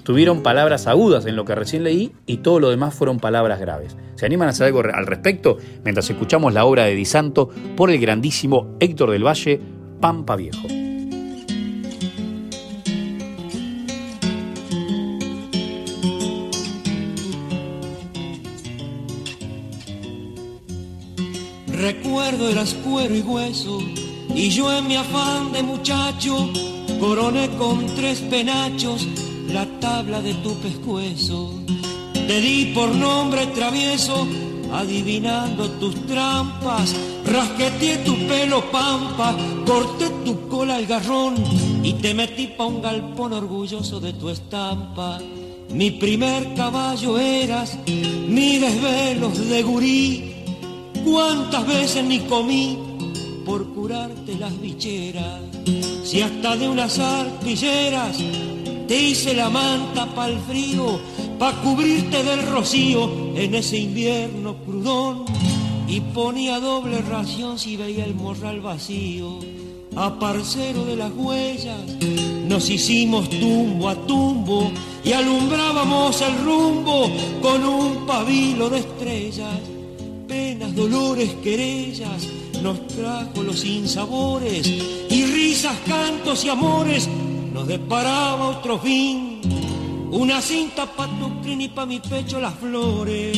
[0.04, 3.96] tuvieron palabras agudas en lo que recién leí y todo lo demás fueron palabras graves.
[4.16, 7.92] ¿Se animan a hacer algo al respecto mientras escuchamos la obra de Di Santo por
[7.92, 9.62] el grandísimo Héctor del Valle,
[10.00, 10.83] Pampa Viejo?
[22.24, 23.80] Eras cuero y hueso,
[24.34, 26.50] y yo en mi afán de muchacho
[26.98, 29.06] coroné con tres penachos
[29.50, 31.52] la tabla de tu pescuezo.
[32.14, 34.26] Te di por nombre travieso,
[34.72, 36.96] adivinando tus trampas,
[37.26, 41.36] rasqueteé tu pelo pampa, corté tu cola al garrón
[41.84, 45.20] y te metí pa' un galpón orgulloso de tu estampa.
[45.70, 50.33] Mi primer caballo eras, mi desvelos de gurí.
[51.04, 52.78] Cuántas veces ni comí
[53.46, 55.42] por curarte las bicheras.
[56.04, 58.18] Si hasta de unas arpilleras
[58.88, 61.00] te hice la manta pa'l frío,
[61.40, 65.26] pa' cubrirte del rocío en ese invierno crudón.
[65.88, 69.40] Y ponía doble ración si veía el morral vacío
[69.96, 71.80] a parcero de las huellas,
[72.48, 74.72] nos hicimos tumbo a tumbo
[75.04, 79.60] y alumbrábamos el rumbo con un pabilo de estrellas.
[80.76, 82.28] Dolores, querellas,
[82.64, 87.08] nos trajo los sinsabores y risas, cantos y amores,
[87.54, 89.40] nos deparaba otro fin.
[90.12, 93.38] Una cinta pa' tu crin y pa' mi pecho las flores.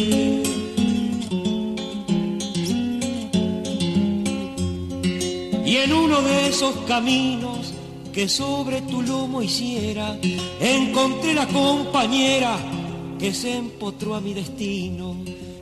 [5.66, 7.74] Y en uno de esos caminos
[8.14, 10.18] que sobre tu lomo hiciera,
[10.62, 12.58] encontré la compañera
[13.20, 15.16] que se empotró a mi destino.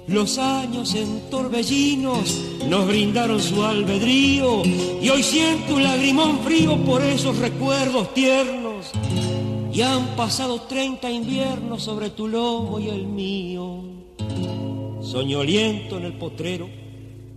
[0.08, 7.02] Los años en torbellinos nos brindaron su albedrío y hoy siento un lagrimón frío por
[7.02, 8.92] esos recuerdos tiernos.
[9.72, 13.82] Y han pasado treinta inviernos sobre tu lomo y el mío.
[15.02, 16.70] Soñoliento en el potrero,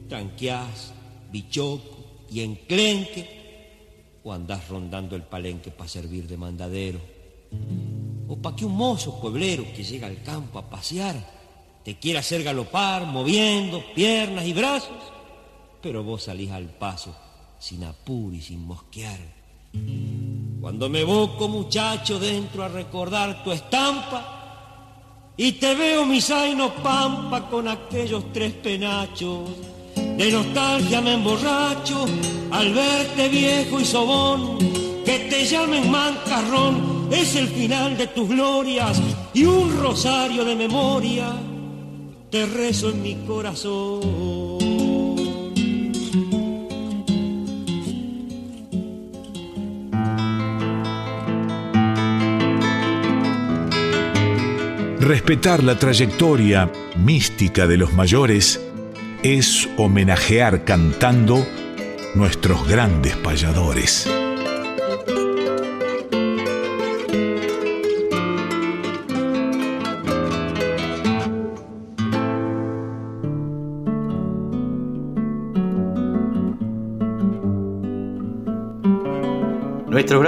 [0.08, 0.92] tranqueás,
[1.30, 6.98] bichoco y enclenque, o andás rondando el palenque para servir de mandadero,
[8.26, 11.35] o pa' que un mozo pueblero que llega al campo a pasear
[11.86, 14.90] te quiera hacer galopar moviendo piernas y brazos,
[15.80, 17.14] pero vos salís al paso
[17.60, 19.20] sin apuro y sin mosquear.
[20.60, 27.48] Cuando me boco muchacho dentro a recordar tu estampa y te veo mi zaino pampa
[27.48, 29.48] con aquellos tres penachos
[29.94, 32.04] de nostalgia me emborracho
[32.50, 34.58] al verte viejo y sobón.
[35.04, 39.00] Que te llamen mancarrón es el final de tus glorias
[39.32, 41.32] y un rosario de memoria
[42.30, 44.46] te rezo en mi corazón.
[54.98, 58.60] Respetar la trayectoria mística de los mayores
[59.22, 61.46] es homenajear cantando
[62.16, 64.08] nuestros grandes payadores.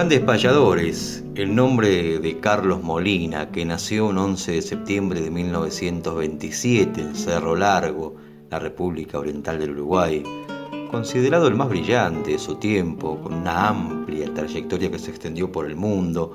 [0.09, 7.14] Grandes el nombre de Carlos Molina, que nació un 11 de septiembre de 1927 en
[7.14, 8.16] Cerro Largo,
[8.48, 10.22] la República Oriental del Uruguay,
[10.90, 15.66] considerado el más brillante de su tiempo, con una amplia trayectoria que se extendió por
[15.66, 16.32] el mundo,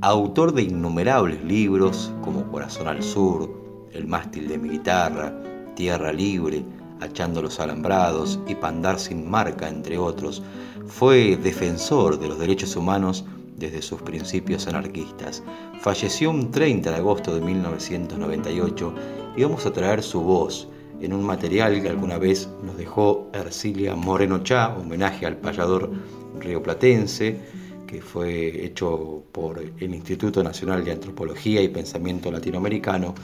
[0.00, 3.50] autor de innumerables libros como Corazón al Sur,
[3.92, 5.34] El mástil de mi guitarra,
[5.74, 6.64] Tierra Libre,
[7.00, 10.42] Achando los Alambrados y Pandar sin marca, entre otros,
[10.86, 13.24] fue defensor de los derechos humanos
[13.56, 15.42] desde sus principios anarquistas.
[15.80, 18.94] Falleció un 30 de agosto de 1998
[19.36, 20.68] y vamos a traer su voz
[21.00, 25.90] en un material que alguna vez nos dejó Ercilia Moreno Chá, homenaje al payador
[26.38, 27.38] rioplatense,
[27.86, 33.14] que fue hecho por el Instituto Nacional de Antropología y Pensamiento Latinoamericano,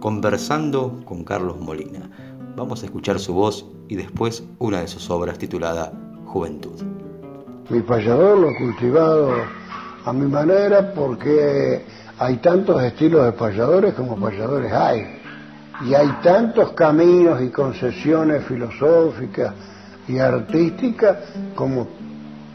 [0.00, 2.35] conversando con Carlos Molina.
[2.56, 5.92] Vamos a escuchar su voz y después una de sus obras titulada
[6.24, 6.82] Juventud.
[7.68, 9.34] Mi payador lo he cultivado
[10.02, 11.84] a mi manera porque
[12.18, 15.20] hay tantos estilos de payadores como payadores hay
[15.84, 19.52] y hay tantos caminos y concesiones filosóficas
[20.08, 21.18] y artísticas
[21.54, 21.86] como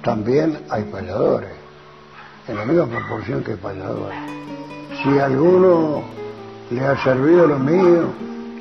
[0.03, 1.51] también hay payadores,
[2.47, 4.17] en la misma proporción que payadores.
[5.03, 6.01] Si a alguno
[6.71, 8.05] le ha servido lo mío,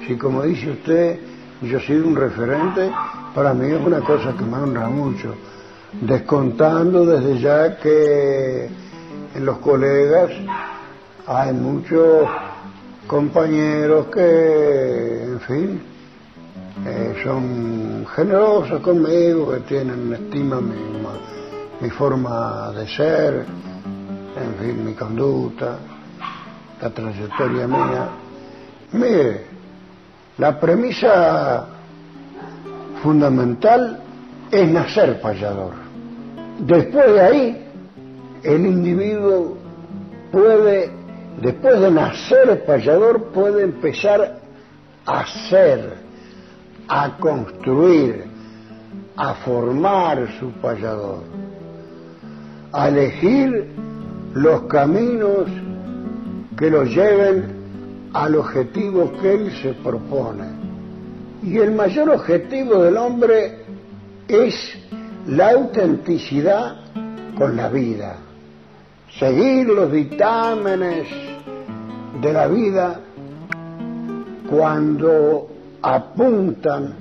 [0.07, 1.30] si como dice usted,
[1.63, 2.91] yo he sido un referente,
[3.35, 5.35] para mí es una cosa que me honra mucho,
[6.01, 8.69] descontando desde ya que
[9.35, 10.31] en los colegas
[11.27, 12.29] hay muchos
[13.07, 15.83] compañeros que, en fin,
[16.87, 20.75] eh, son generosos conmigo, que tienen estima mi,
[21.81, 23.45] mi forma de ser,
[24.37, 25.79] en fin, mi conducta,
[26.81, 28.09] la trayectoria mía.
[28.93, 29.50] Mire,
[30.41, 31.67] la premisa
[33.03, 34.01] fundamental
[34.51, 35.75] es nacer payador.
[36.61, 37.67] Después de ahí,
[38.43, 39.59] el individuo
[40.33, 40.91] puede
[41.43, 44.39] después de nacer payador puede empezar
[45.05, 45.99] a ser,
[46.89, 48.25] a construir,
[49.17, 51.21] a formar su payador.
[52.73, 53.69] a elegir
[54.33, 55.49] los caminos
[56.57, 57.60] que lo lleven
[58.13, 60.45] al objetivo que él se propone.
[61.43, 63.65] Y el mayor objetivo del hombre
[64.29, 64.55] es
[65.27, 66.77] la autenticidad
[67.37, 68.17] con la vida,
[69.19, 71.09] seguir los dictámenes
[72.21, 73.01] de la vida
[74.51, 75.49] cuando
[75.81, 76.95] apuntan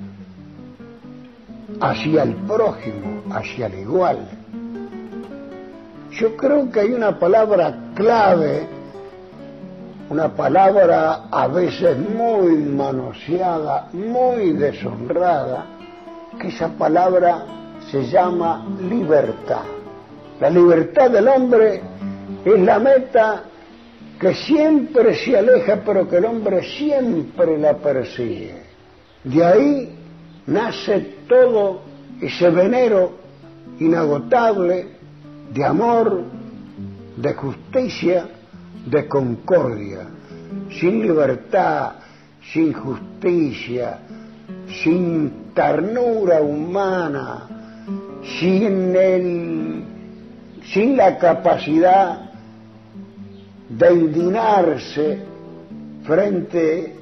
[1.80, 4.28] hacia el prójimo, hacia el igual.
[6.12, 8.66] Yo creo que hay una palabra clave,
[10.10, 15.66] una palabra a veces muy manoseada, muy deshonrada,
[16.40, 17.46] que esa palabra
[17.92, 19.62] se llama libertad.
[20.40, 21.80] La libertad del hombre
[22.44, 23.44] es la meta
[24.18, 28.64] que siempre se aleja, pero que el hombre siempre la persigue.
[29.22, 29.96] De ahí
[30.46, 31.82] nace todo
[32.20, 33.12] ese venero
[33.78, 34.88] inagotable
[35.54, 36.24] de amor,
[37.16, 38.28] de justicia,
[38.86, 40.06] de concordia.
[40.78, 41.92] Sin libertad,
[42.52, 43.98] sin justicia,
[44.82, 47.48] sin ternura humana,
[48.38, 49.84] sin, el,
[50.72, 52.30] sin la capacidad
[53.68, 55.18] de indignarse
[56.04, 56.96] frente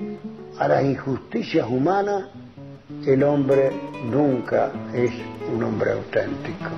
[0.58, 2.26] a las injusticias humanas,
[3.06, 3.70] el hombre
[4.10, 5.10] nunca es
[5.54, 6.70] un hombre auténtico.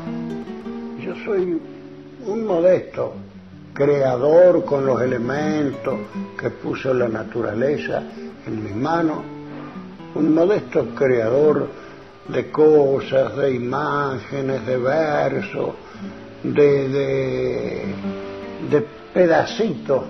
[1.05, 1.61] Yo soy
[2.27, 3.15] un modesto
[3.81, 6.01] creador con los elementos
[6.39, 8.03] que puso la naturaleza
[8.47, 9.21] en mis manos,
[10.15, 11.67] un modesto creador
[12.29, 15.71] de cosas, de imágenes, de versos,
[16.43, 17.85] de, de,
[18.71, 20.03] de pedacitos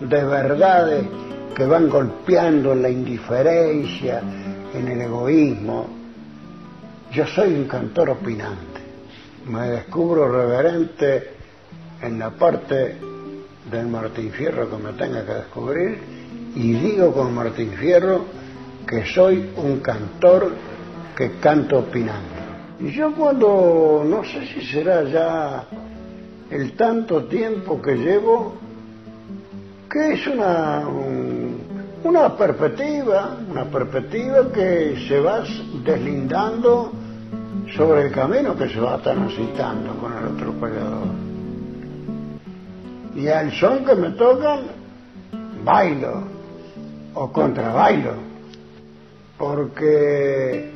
[0.00, 1.04] de verdades
[1.54, 4.22] que van golpeando en la indiferencia,
[4.72, 5.88] en el egoísmo.
[7.12, 8.80] Yo soy un cantor opinante,
[9.46, 11.39] me descubro reverente
[12.02, 12.96] en la parte
[13.70, 15.98] del Martín Fierro que me tenga que descubrir
[16.54, 18.24] y digo con Martín Fierro
[18.86, 20.52] que soy un cantor
[21.16, 22.40] que canto opinando.
[22.80, 25.66] Y yo cuando, no sé si será ya
[26.50, 28.54] el tanto tiempo que llevo,
[29.88, 30.88] que es una,
[32.02, 35.44] una perspectiva, una perspectiva que se va
[35.84, 36.92] deslindando
[37.76, 41.29] sobre el camino que se va transitando con el otro peleador.
[43.14, 44.60] Y al son que me tocan,
[45.64, 46.22] bailo
[47.14, 48.14] o contrabailo,
[49.36, 50.70] porque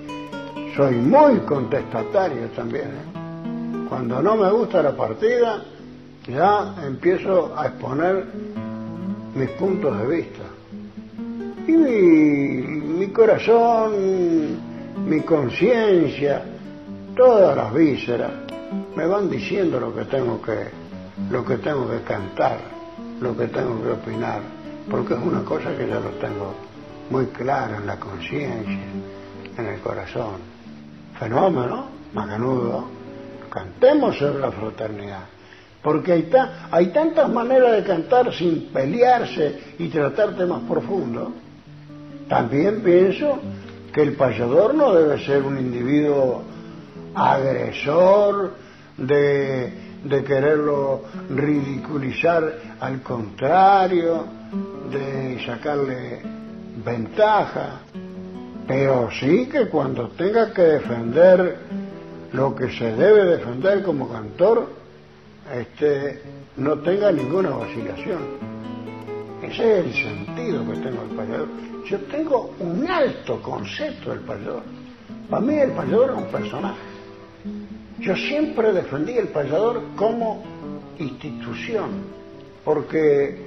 [0.76, 2.86] soy muy contestatario también.
[2.86, 3.86] ¿eh?
[3.88, 5.62] Cuando no me gusta la partida,
[6.26, 8.24] ya empiezo a exponer
[9.34, 10.42] mis puntos de vista.
[11.66, 14.58] Y mi, corazón,
[15.06, 16.42] mi conciencia,
[17.16, 18.30] todas las vísceras
[18.96, 20.83] me van diciendo lo que tengo que,
[21.30, 22.58] lo que tengo que cantar,
[23.20, 24.40] lo que tengo que opinar,
[24.90, 26.54] porque es una cosa que ya lo tengo
[27.10, 28.80] muy claro en la conciencia,
[29.56, 30.36] en el corazón.
[31.18, 32.86] Fenómeno, macanudo,
[33.50, 35.24] cantemos sobre la fraternidad.
[35.82, 36.30] Porque hay,
[36.70, 41.28] hay tantas maneras de cantar sin pelearse y tratar temas profundos.
[42.28, 43.38] También pienso
[43.92, 46.42] que el payador no debe ser un individuo
[47.14, 48.54] agresor,
[48.96, 49.72] de,
[50.04, 54.26] de quererlo ridiculizar, al contrario,
[54.90, 56.20] de sacarle
[56.84, 57.80] ventaja,
[58.66, 61.58] pero sí que cuando tenga que defender
[62.32, 64.68] lo que se debe defender como cantor,
[65.52, 66.22] este,
[66.56, 68.54] no tenga ninguna vacilación.
[69.42, 71.48] Ese es el sentido que tengo del payador.
[71.86, 74.62] Yo tengo un alto concepto del payador.
[75.28, 76.93] Para mí el payador es un personaje.
[78.04, 80.44] Yo siempre defendí el payador como
[80.98, 81.90] institución,
[82.62, 83.38] porque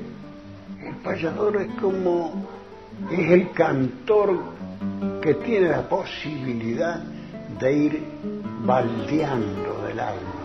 [0.84, 2.43] el payador es como,
[3.12, 4.39] es el cantor
[5.22, 7.03] que tiene la posibilidad
[7.60, 8.03] de ir
[8.66, 10.38] baldeando del alma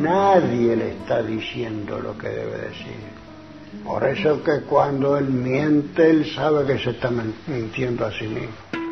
[0.00, 3.16] Nadie le está diciendo lo que debe decir.
[3.84, 8.85] Por eso que cuando él miente, él sabe que se está mintiendo a sí mismo.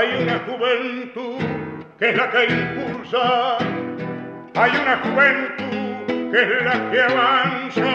[0.00, 1.44] Hay una juventud
[1.98, 3.58] que es la que impulsa.
[4.54, 7.92] Hay una juventud que es la que avanza,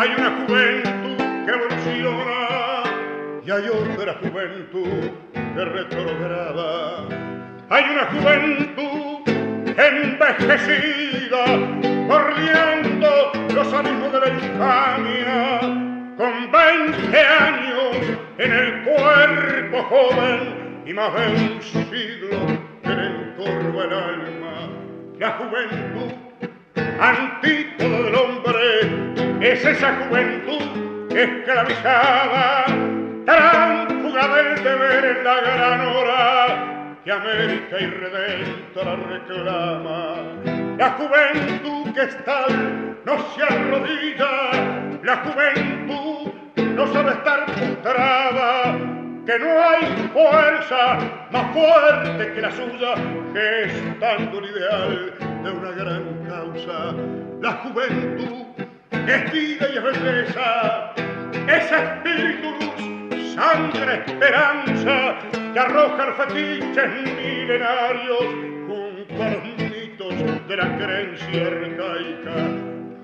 [0.00, 2.82] hay una juventud que evoluciona.
[3.46, 7.06] Y hay otra juventud que retrograda.
[7.70, 9.22] Hay una juventud
[9.78, 11.44] envejecida,
[12.08, 15.60] bordeando los abismos de la infamia,
[16.16, 22.38] con 20 años en el cuerpo joven y más de un siglo
[22.82, 24.68] que le encorva el alma.
[25.18, 26.12] La juventud,
[27.00, 32.66] antípodo del hombre, es esa juventud esclavizada,
[33.24, 40.14] tránfuga del deber en la gran hora que América irredenta la reclama.
[40.78, 42.46] La juventud que está
[43.04, 50.98] no se arrodilla, la juventud no sabe estar frustrada, que no hay fuerza
[51.30, 52.94] más fuerte que la suya,
[53.32, 55.14] gestando el ideal
[55.44, 56.94] de una gran causa.
[57.40, 58.46] La juventud
[58.90, 60.92] es vida y es belleza,
[61.46, 62.52] es espíritu
[63.34, 65.14] sangre, esperanza,
[65.52, 68.24] que arroja los fetiches milenarios
[68.66, 72.34] junto a los mitos de la creencia arcaica.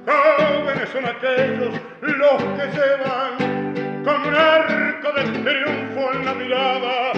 [0.06, 3.67] Jóvenes son aquellos los que llevan
[4.04, 7.12] con un arco de triunfo en la mirada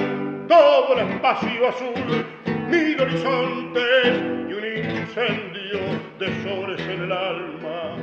[0.49, 2.26] todo el espacio azul,
[2.68, 5.81] mil horizontes y un incendio
[6.18, 7.97] de soles en el alma.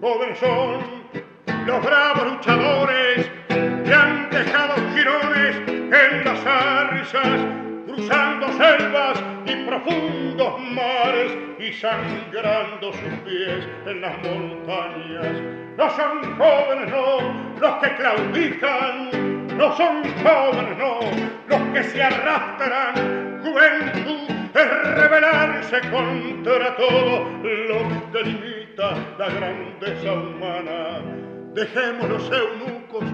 [0.00, 0.80] Jóvenes son
[1.66, 7.40] los bravos luchadores que han dejado girones en las arzas,
[7.86, 15.65] cruzando selvas y profundos mares y sangrando sus pies en las montañas.
[15.76, 21.00] No son jóvenes, no, los que claudican, no son jóvenes, no,
[21.48, 23.42] los que se arrastran.
[23.42, 33.04] Juventud es rebelarse contra todo lo que delimita la grandeza humana dejemos los eunucos,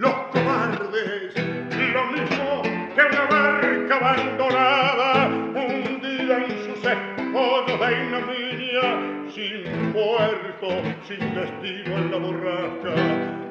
[0.00, 8.86] los cobardes, lo mismo que una barca abandonada, hundida en sus escollos de ignominia,
[9.28, 10.68] sin puerto,
[11.06, 12.94] sin destino en la borrasca.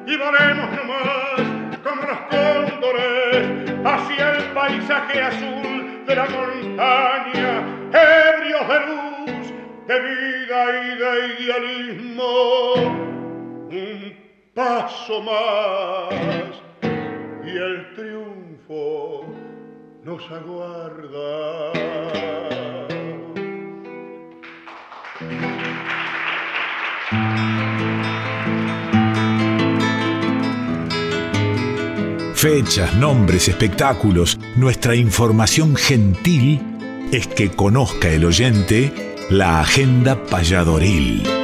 [0.08, 3.46] Y volemos nomás como los cóndores
[3.84, 9.54] hacia el paisaje azul de la montaña, ebrios de luz,
[9.86, 13.00] de vida y de idealismo
[14.60, 16.12] paso más
[17.46, 19.24] y el triunfo
[20.04, 21.72] nos aguarda.
[32.34, 36.60] Fechas, nombres, espectáculos, nuestra información gentil
[37.12, 41.39] es que conozca el oyente la agenda payadoril.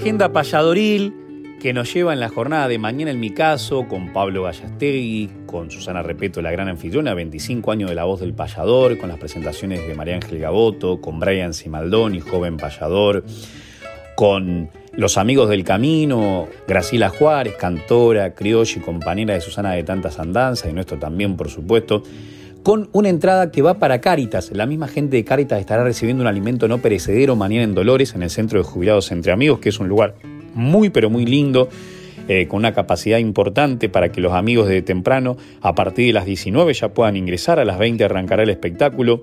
[0.00, 4.44] Agenda payadoril que nos lleva en la jornada de mañana en mi caso con Pablo
[4.44, 9.08] Gallastegui, con Susana Repeto, la gran anfitriona, 25 años de la voz del payador, con
[9.08, 13.24] las presentaciones de María Ángel Gaboto, con Brian Simaldoni, joven payador,
[14.14, 20.20] con los amigos del camino, Graciela Juárez, cantora, criolla y compañera de Susana de tantas
[20.20, 22.04] andanzas, y nuestro también, por supuesto,
[22.62, 24.50] con una entrada que va para Cáritas.
[24.52, 28.22] La misma gente de Cáritas estará recibiendo un alimento no perecedero mañana en Dolores, en
[28.22, 30.14] el Centro de Jubilados Entre Amigos, que es un lugar
[30.54, 31.68] muy, pero muy lindo.
[32.30, 36.26] Eh, con una capacidad importante para que los amigos de temprano, a partir de las
[36.26, 39.22] 19 ya puedan ingresar, a las 20 arrancará el espectáculo,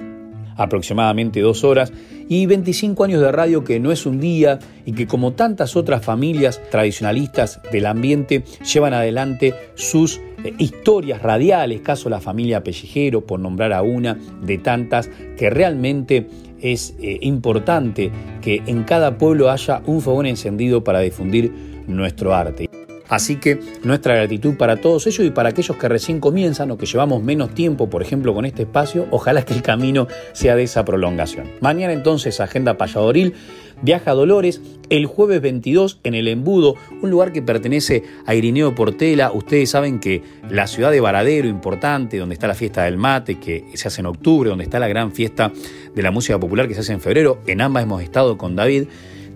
[0.55, 1.91] aproximadamente dos horas,
[2.27, 6.03] y 25 años de radio que no es un día y que como tantas otras
[6.03, 8.43] familias tradicionalistas del ambiente
[8.73, 14.57] llevan adelante sus eh, historias radiales, caso la familia Pellejero, por nombrar a una de
[14.57, 16.27] tantas, que realmente
[16.61, 21.51] es eh, importante que en cada pueblo haya un fogón encendido para difundir
[21.87, 22.84] nuestro arte.
[23.09, 26.85] Así que nuestra gratitud para todos ellos y para aquellos que recién comienzan o que
[26.85, 30.85] llevamos menos tiempo, por ejemplo, con este espacio, ojalá que el camino sea de esa
[30.85, 31.47] prolongación.
[31.61, 33.33] Mañana entonces, Agenda Payadoril,
[33.81, 38.73] viaja a Dolores el jueves 22 en el Embudo, un lugar que pertenece a Irineo
[38.75, 39.31] Portela.
[39.31, 43.65] Ustedes saben que la ciudad de Varadero, importante, donde está la fiesta del mate, que
[43.73, 45.51] se hace en octubre, donde está la gran fiesta
[45.93, 48.85] de la música popular que se hace en febrero, en ambas hemos estado con David.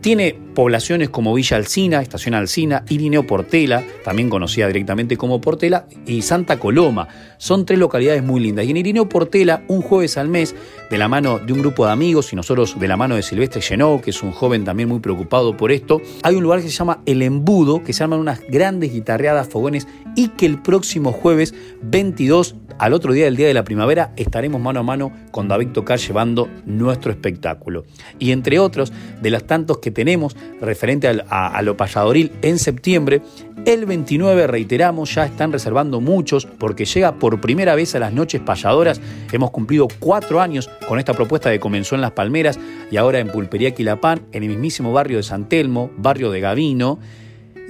[0.01, 6.21] Tiene poblaciones como Villa Alcina, Estación Alcina, Irineo Portela, también conocida directamente como Portela, y
[6.21, 7.09] Santa Coloma.
[7.37, 8.65] Son tres localidades muy lindas.
[8.65, 10.55] Y en Irineo Portela, un jueves al mes,
[10.89, 13.61] de la mano de un grupo de amigos y nosotros de la mano de Silvestre
[13.61, 16.75] Llenó, que es un joven también muy preocupado por esto, hay un lugar que se
[16.75, 19.85] llama El Embudo, que se arman unas grandes guitarreadas, fogones,
[20.15, 24.61] y que el próximo jueves 22 al otro día del Día de la Primavera, estaremos
[24.61, 27.84] mano a mano con David Tocar llevando nuestro espectáculo.
[28.17, 33.21] Y entre otros, de los tantos que tenemos referente a, lo payadoril en septiembre,
[33.65, 38.41] el 29, reiteramos, ya están reservando muchos porque llega por primera vez a las noches
[38.41, 39.01] payadoras.
[39.32, 42.57] Hemos cumplido cuatro años con esta propuesta que comenzó en Las Palmeras
[42.89, 46.99] y ahora en Pulpería Quilapán, en el mismísimo barrio de San Telmo, barrio de Gavino.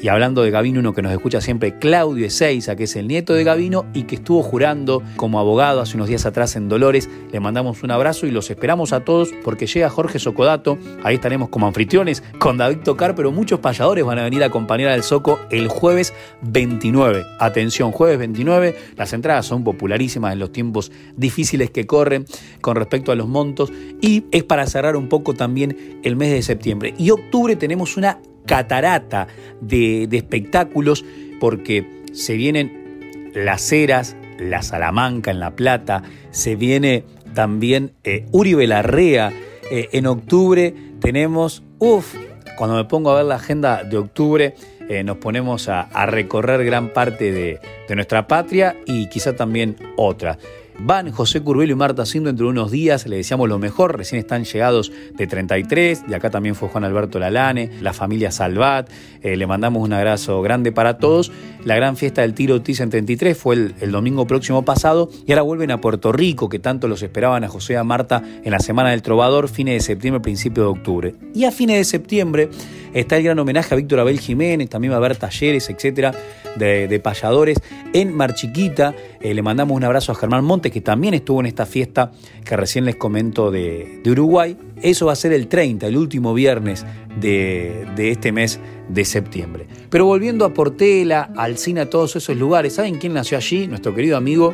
[0.01, 3.33] Y hablando de Gavino, uno que nos escucha siempre, Claudio Ezeiza, que es el nieto
[3.33, 7.09] de Gavino y que estuvo jurando como abogado hace unos días atrás en Dolores.
[7.33, 10.77] Le mandamos un abrazo y los esperamos a todos porque llega Jorge Socodato.
[11.03, 14.89] Ahí estaremos como anfitriones con David Tocar, pero muchos payadores van a venir a acompañar
[14.89, 17.25] al Soco el jueves 29.
[17.37, 18.75] Atención, jueves 29.
[18.95, 22.25] Las entradas son popularísimas en los tiempos difíciles que corren
[22.61, 23.69] con respecto a los montos
[24.01, 26.93] y es para cerrar un poco también el mes de septiembre.
[26.97, 29.27] Y octubre tenemos una catarata
[29.61, 31.05] de, espectáculos
[31.39, 38.67] porque se vienen las Heras, la Salamanca en La Plata, se viene también eh, Uribe
[38.67, 39.31] Larrea.
[39.71, 42.15] Eh, en octubre tenemos, uff,
[42.57, 44.55] cuando me pongo a ver la agenda de octubre,
[44.89, 47.59] eh, nos ponemos a, recorrer gran parte de,
[47.95, 50.39] nuestra patria y quizá también otra.
[50.81, 54.45] Van José Curbelo y Marta Sindo entre unos días, le deseamos lo mejor, recién están
[54.45, 58.89] llegados de 33, de acá también fue Juan Alberto Lalane, la familia Salvat,
[59.21, 61.33] eh, le mandamos un abrazo grande para todos.
[61.65, 65.41] La gran fiesta del tiro TIS en 33 fue el, domingo próximo pasado y ahora
[65.41, 68.59] vuelven a Puerto Rico, que tanto los esperaban a José y a Marta en la
[68.59, 71.15] Semana del Trovador, fines de septiembre, principio de octubre.
[71.33, 72.49] Y a fines de septiembre
[72.93, 76.13] está el gran homenaje a Víctor Abel Jiménez, también va a haber talleres, etcétera,
[76.55, 77.57] de, payadores
[77.93, 78.95] en Marchiquita.
[79.21, 82.11] Eh, le mandamos un abrazo a Germán Montes, que también estuvo en esta fiesta
[82.45, 84.57] que recién les comento de, Uruguay.
[84.81, 86.85] Eso va a ser el 30, el último viernes
[87.17, 89.67] de, este mes de septiembre.
[89.89, 93.67] Pero volviendo a Portela, Alcina, a todos esos lugares, ¿saben quién nació allí?
[93.67, 94.53] Nuestro querido amigo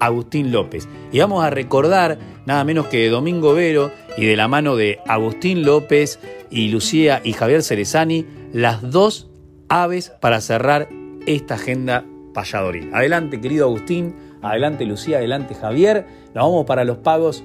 [0.00, 0.88] Agustín López.
[1.12, 5.64] Y vamos a recordar nada menos que Domingo Vero y de la mano de Agustín
[5.64, 6.18] López
[6.50, 9.28] y Lucía y Javier Cerezani, las dos
[9.68, 10.88] aves para cerrar
[11.26, 12.90] esta agenda payadoril.
[12.94, 16.06] Adelante, querido Agustín, adelante, Lucía, adelante, Javier.
[16.34, 17.44] Nos vamos para los pagos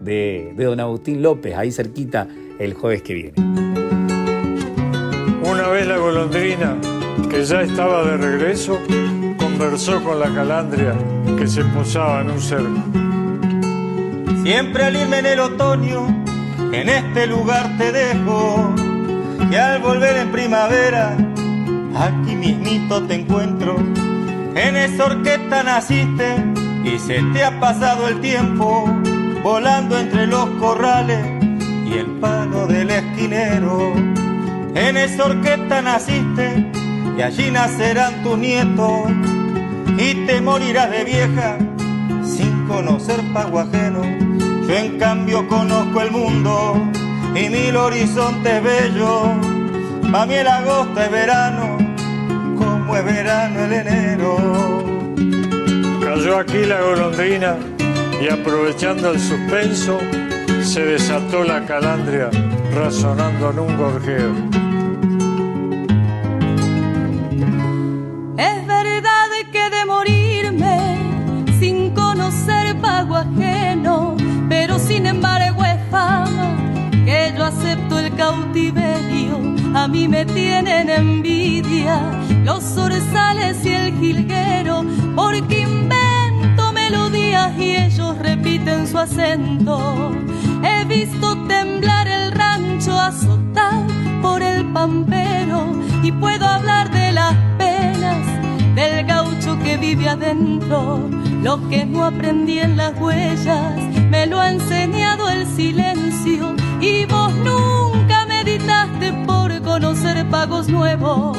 [0.00, 2.28] de, de don Agustín López, ahí cerquita,
[2.58, 3.87] el jueves que viene.
[5.68, 6.76] Una vez la golondrina,
[7.28, 8.80] que ya estaba de regreso,
[9.36, 10.94] conversó con la calandria
[11.36, 12.82] que se posaba en un cerco.
[14.42, 16.06] Siempre al irme en el otoño,
[16.72, 18.74] en este lugar te dejo,
[19.50, 21.14] y al volver en primavera,
[21.94, 23.76] aquí mismito te encuentro.
[24.54, 26.36] En esa orquesta naciste
[26.82, 28.86] y se te ha pasado el tiempo,
[29.42, 31.26] volando entre los corrales
[31.84, 34.17] y el palo del esquinero.
[34.78, 36.64] En esa orquesta naciste
[37.18, 39.10] y allí nacerán tus nietos
[39.98, 41.58] y te morirás de vieja
[42.24, 44.02] sin conocer pago ajeno.
[44.68, 46.80] Yo en cambio conozco el mundo
[47.34, 49.26] y mil horizontes bellos.
[50.12, 51.76] Pa' mí el agosto es verano,
[52.56, 54.36] como es verano el enero.
[56.04, 57.56] Cayó aquí la golondrina
[58.22, 59.98] y aprovechando el suspenso,
[60.62, 62.30] se desató la calandria
[62.72, 64.67] razonando en un gorjeo.
[79.74, 82.00] A mí me tienen envidia
[82.44, 84.84] los zorzales y el jilguero,
[85.14, 90.10] porque invento melodías y ellos repiten su acento.
[90.64, 93.86] He visto temblar el rancho azotado
[94.20, 98.26] por el pampero y puedo hablar de las penas
[98.74, 101.08] del gaucho que vive adentro.
[101.42, 103.76] Lo que no aprendí en las huellas
[104.10, 107.87] me lo ha enseñado el silencio y vos nunca
[109.26, 111.36] por conocer pagos nuevos.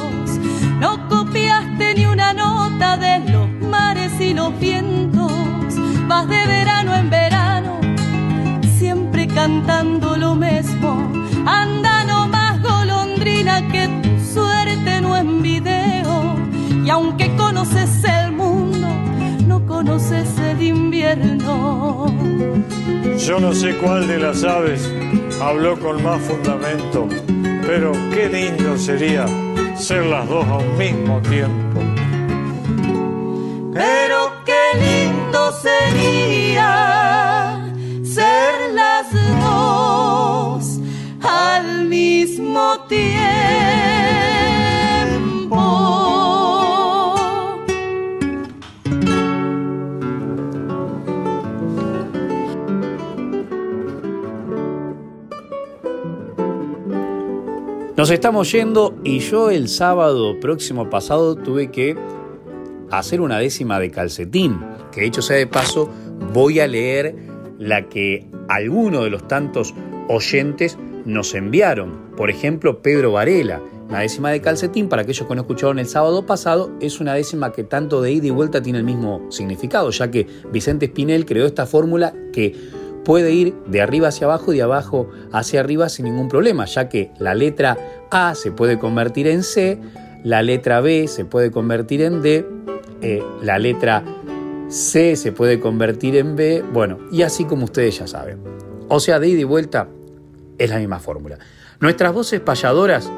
[0.80, 5.32] No copiaste ni una nota de los mares y los vientos.
[6.08, 7.80] Vas de verano en verano,
[8.78, 11.12] siempre cantando lo mismo.
[11.46, 16.36] Anda no más golondrina que tu suerte no en video.
[16.86, 18.88] Y aunque conoces el mundo,
[19.46, 22.06] no conoces el invierno.
[23.18, 24.90] Yo no sé cuál de las aves
[25.42, 27.08] habló con más fundamento,
[27.70, 29.28] pero qué lindo sería
[29.78, 31.99] ser las dos a un mismo tiempo.
[58.00, 61.98] Nos estamos yendo y yo el sábado próximo pasado tuve que
[62.92, 64.58] hacer una décima de calcetín,
[64.94, 65.90] que hecho sea de paso
[66.32, 67.14] voy a leer
[67.58, 69.76] la que algunos de los tantos
[70.08, 72.16] oyentes nos enviaron.
[72.16, 73.62] Por ejemplo, Pedro Varela.
[73.90, 77.52] Una décima de calcetín, para aquellos que no escucharon el sábado pasado, es una décima
[77.52, 81.46] que tanto de ida y vuelta tiene el mismo significado, ya que Vicente Espinel creó
[81.46, 82.56] esta fórmula que
[83.10, 86.90] puede ir de arriba hacia abajo y de abajo hacia arriba sin ningún problema, ya
[86.90, 87.76] que la letra
[88.12, 89.80] A se puede convertir en C,
[90.24, 92.46] la letra B se puede convertir en D,
[93.02, 94.04] eh, la letra
[94.68, 98.44] C se puede convertir en B, bueno, y así como ustedes ya saben.
[98.90, 99.88] O sea, de ida y vuelta
[100.60, 101.40] es la misma fórmula.
[101.80, 103.12] Nuestras voces payadoras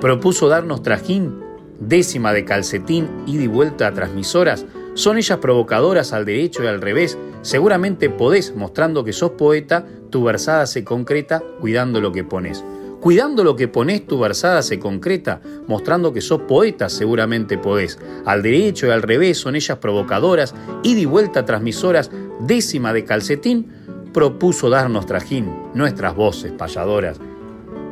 [0.00, 1.40] propuso darnos trajín,
[1.80, 4.64] décima de calcetín, ida y vuelta a transmisoras,
[4.94, 7.18] son ellas provocadoras al derecho y al revés.
[7.42, 12.64] Seguramente podés, mostrando que sos poeta, tu versada se concreta cuidando lo que pones.
[13.00, 17.98] Cuidando lo que pones, tu versada se concreta, mostrando que sos poeta, seguramente podés.
[18.24, 23.70] Al derecho y al revés son ellas provocadoras, ida y vuelta transmisoras, décima de calcetín,
[24.14, 27.20] propuso darnos trajín, nuestras voces payadoras.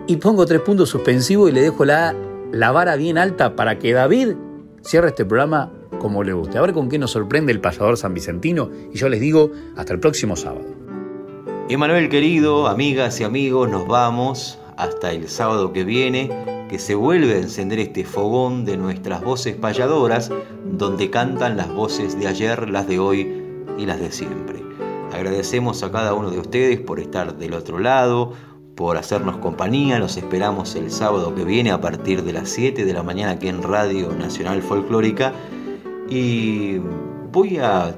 [0.07, 2.15] Y pongo tres puntos suspensivos y le dejo la,
[2.53, 4.35] la vara bien alta para que David
[4.83, 5.73] cierre este programa
[6.03, 6.59] como le guste.
[6.59, 9.95] A ver con qué nos sorprende el payador san Vicentino y yo les digo hasta
[9.95, 10.67] el próximo sábado.
[11.69, 16.29] Emanuel querido, amigas y amigos, nos vamos hasta el sábado que viene,
[16.69, 20.33] que se vuelve a encender este fogón de nuestras voces payadoras,
[20.65, 23.41] donde cantan las voces de ayer, las de hoy
[23.79, 24.61] y las de siempre.
[25.13, 28.33] Agradecemos a cada uno de ustedes por estar del otro lado,
[28.75, 30.01] por hacernos compañía.
[30.01, 33.47] Los esperamos el sábado que viene a partir de las 7 de la mañana aquí
[33.47, 35.33] en Radio Nacional Folclórica
[36.15, 36.79] y
[37.33, 37.97] voy a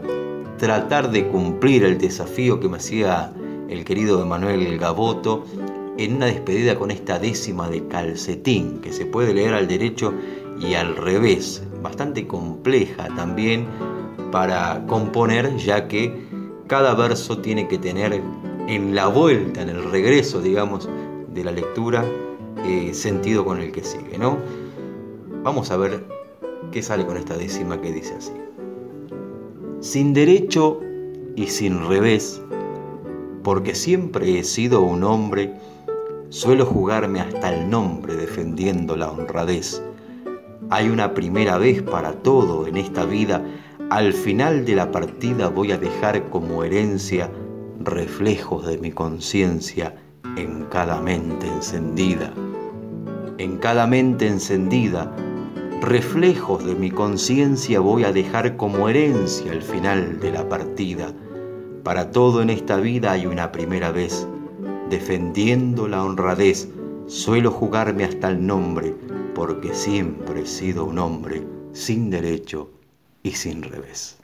[0.58, 3.32] tratar de cumplir el desafío que me hacía
[3.68, 5.44] el querido Emanuel Gaboto
[5.98, 10.14] en una despedida con esta décima de calcetín que se puede leer al derecho
[10.60, 13.66] y al revés, bastante compleja también
[14.30, 16.24] para componer ya que
[16.68, 18.22] cada verso tiene que tener
[18.68, 20.88] en la vuelta, en el regreso, digamos,
[21.34, 22.04] de la lectura,
[22.64, 24.38] eh, sentido con el que sigue, ¿no?
[25.42, 26.23] Vamos a ver
[26.74, 28.32] ¿Qué sale con esta décima que dice así.
[29.78, 30.80] Sin derecho
[31.36, 32.42] y sin revés,
[33.44, 35.54] porque siempre he sido un hombre,
[36.30, 39.84] suelo jugarme hasta el nombre defendiendo la honradez.
[40.68, 43.40] Hay una primera vez para todo en esta vida,
[43.90, 47.30] al final de la partida voy a dejar como herencia
[47.78, 49.94] reflejos de mi conciencia
[50.36, 52.34] en cada mente encendida.
[53.38, 55.14] En cada mente encendida
[55.84, 61.12] reflejos de mi conciencia voy a dejar como herencia al final de la partida.
[61.82, 64.26] Para todo en esta vida hay una primera vez.
[64.88, 66.68] Defendiendo la honradez,
[67.06, 68.94] suelo jugarme hasta el nombre,
[69.34, 72.70] porque siempre he sido un hombre sin derecho
[73.22, 74.23] y sin revés.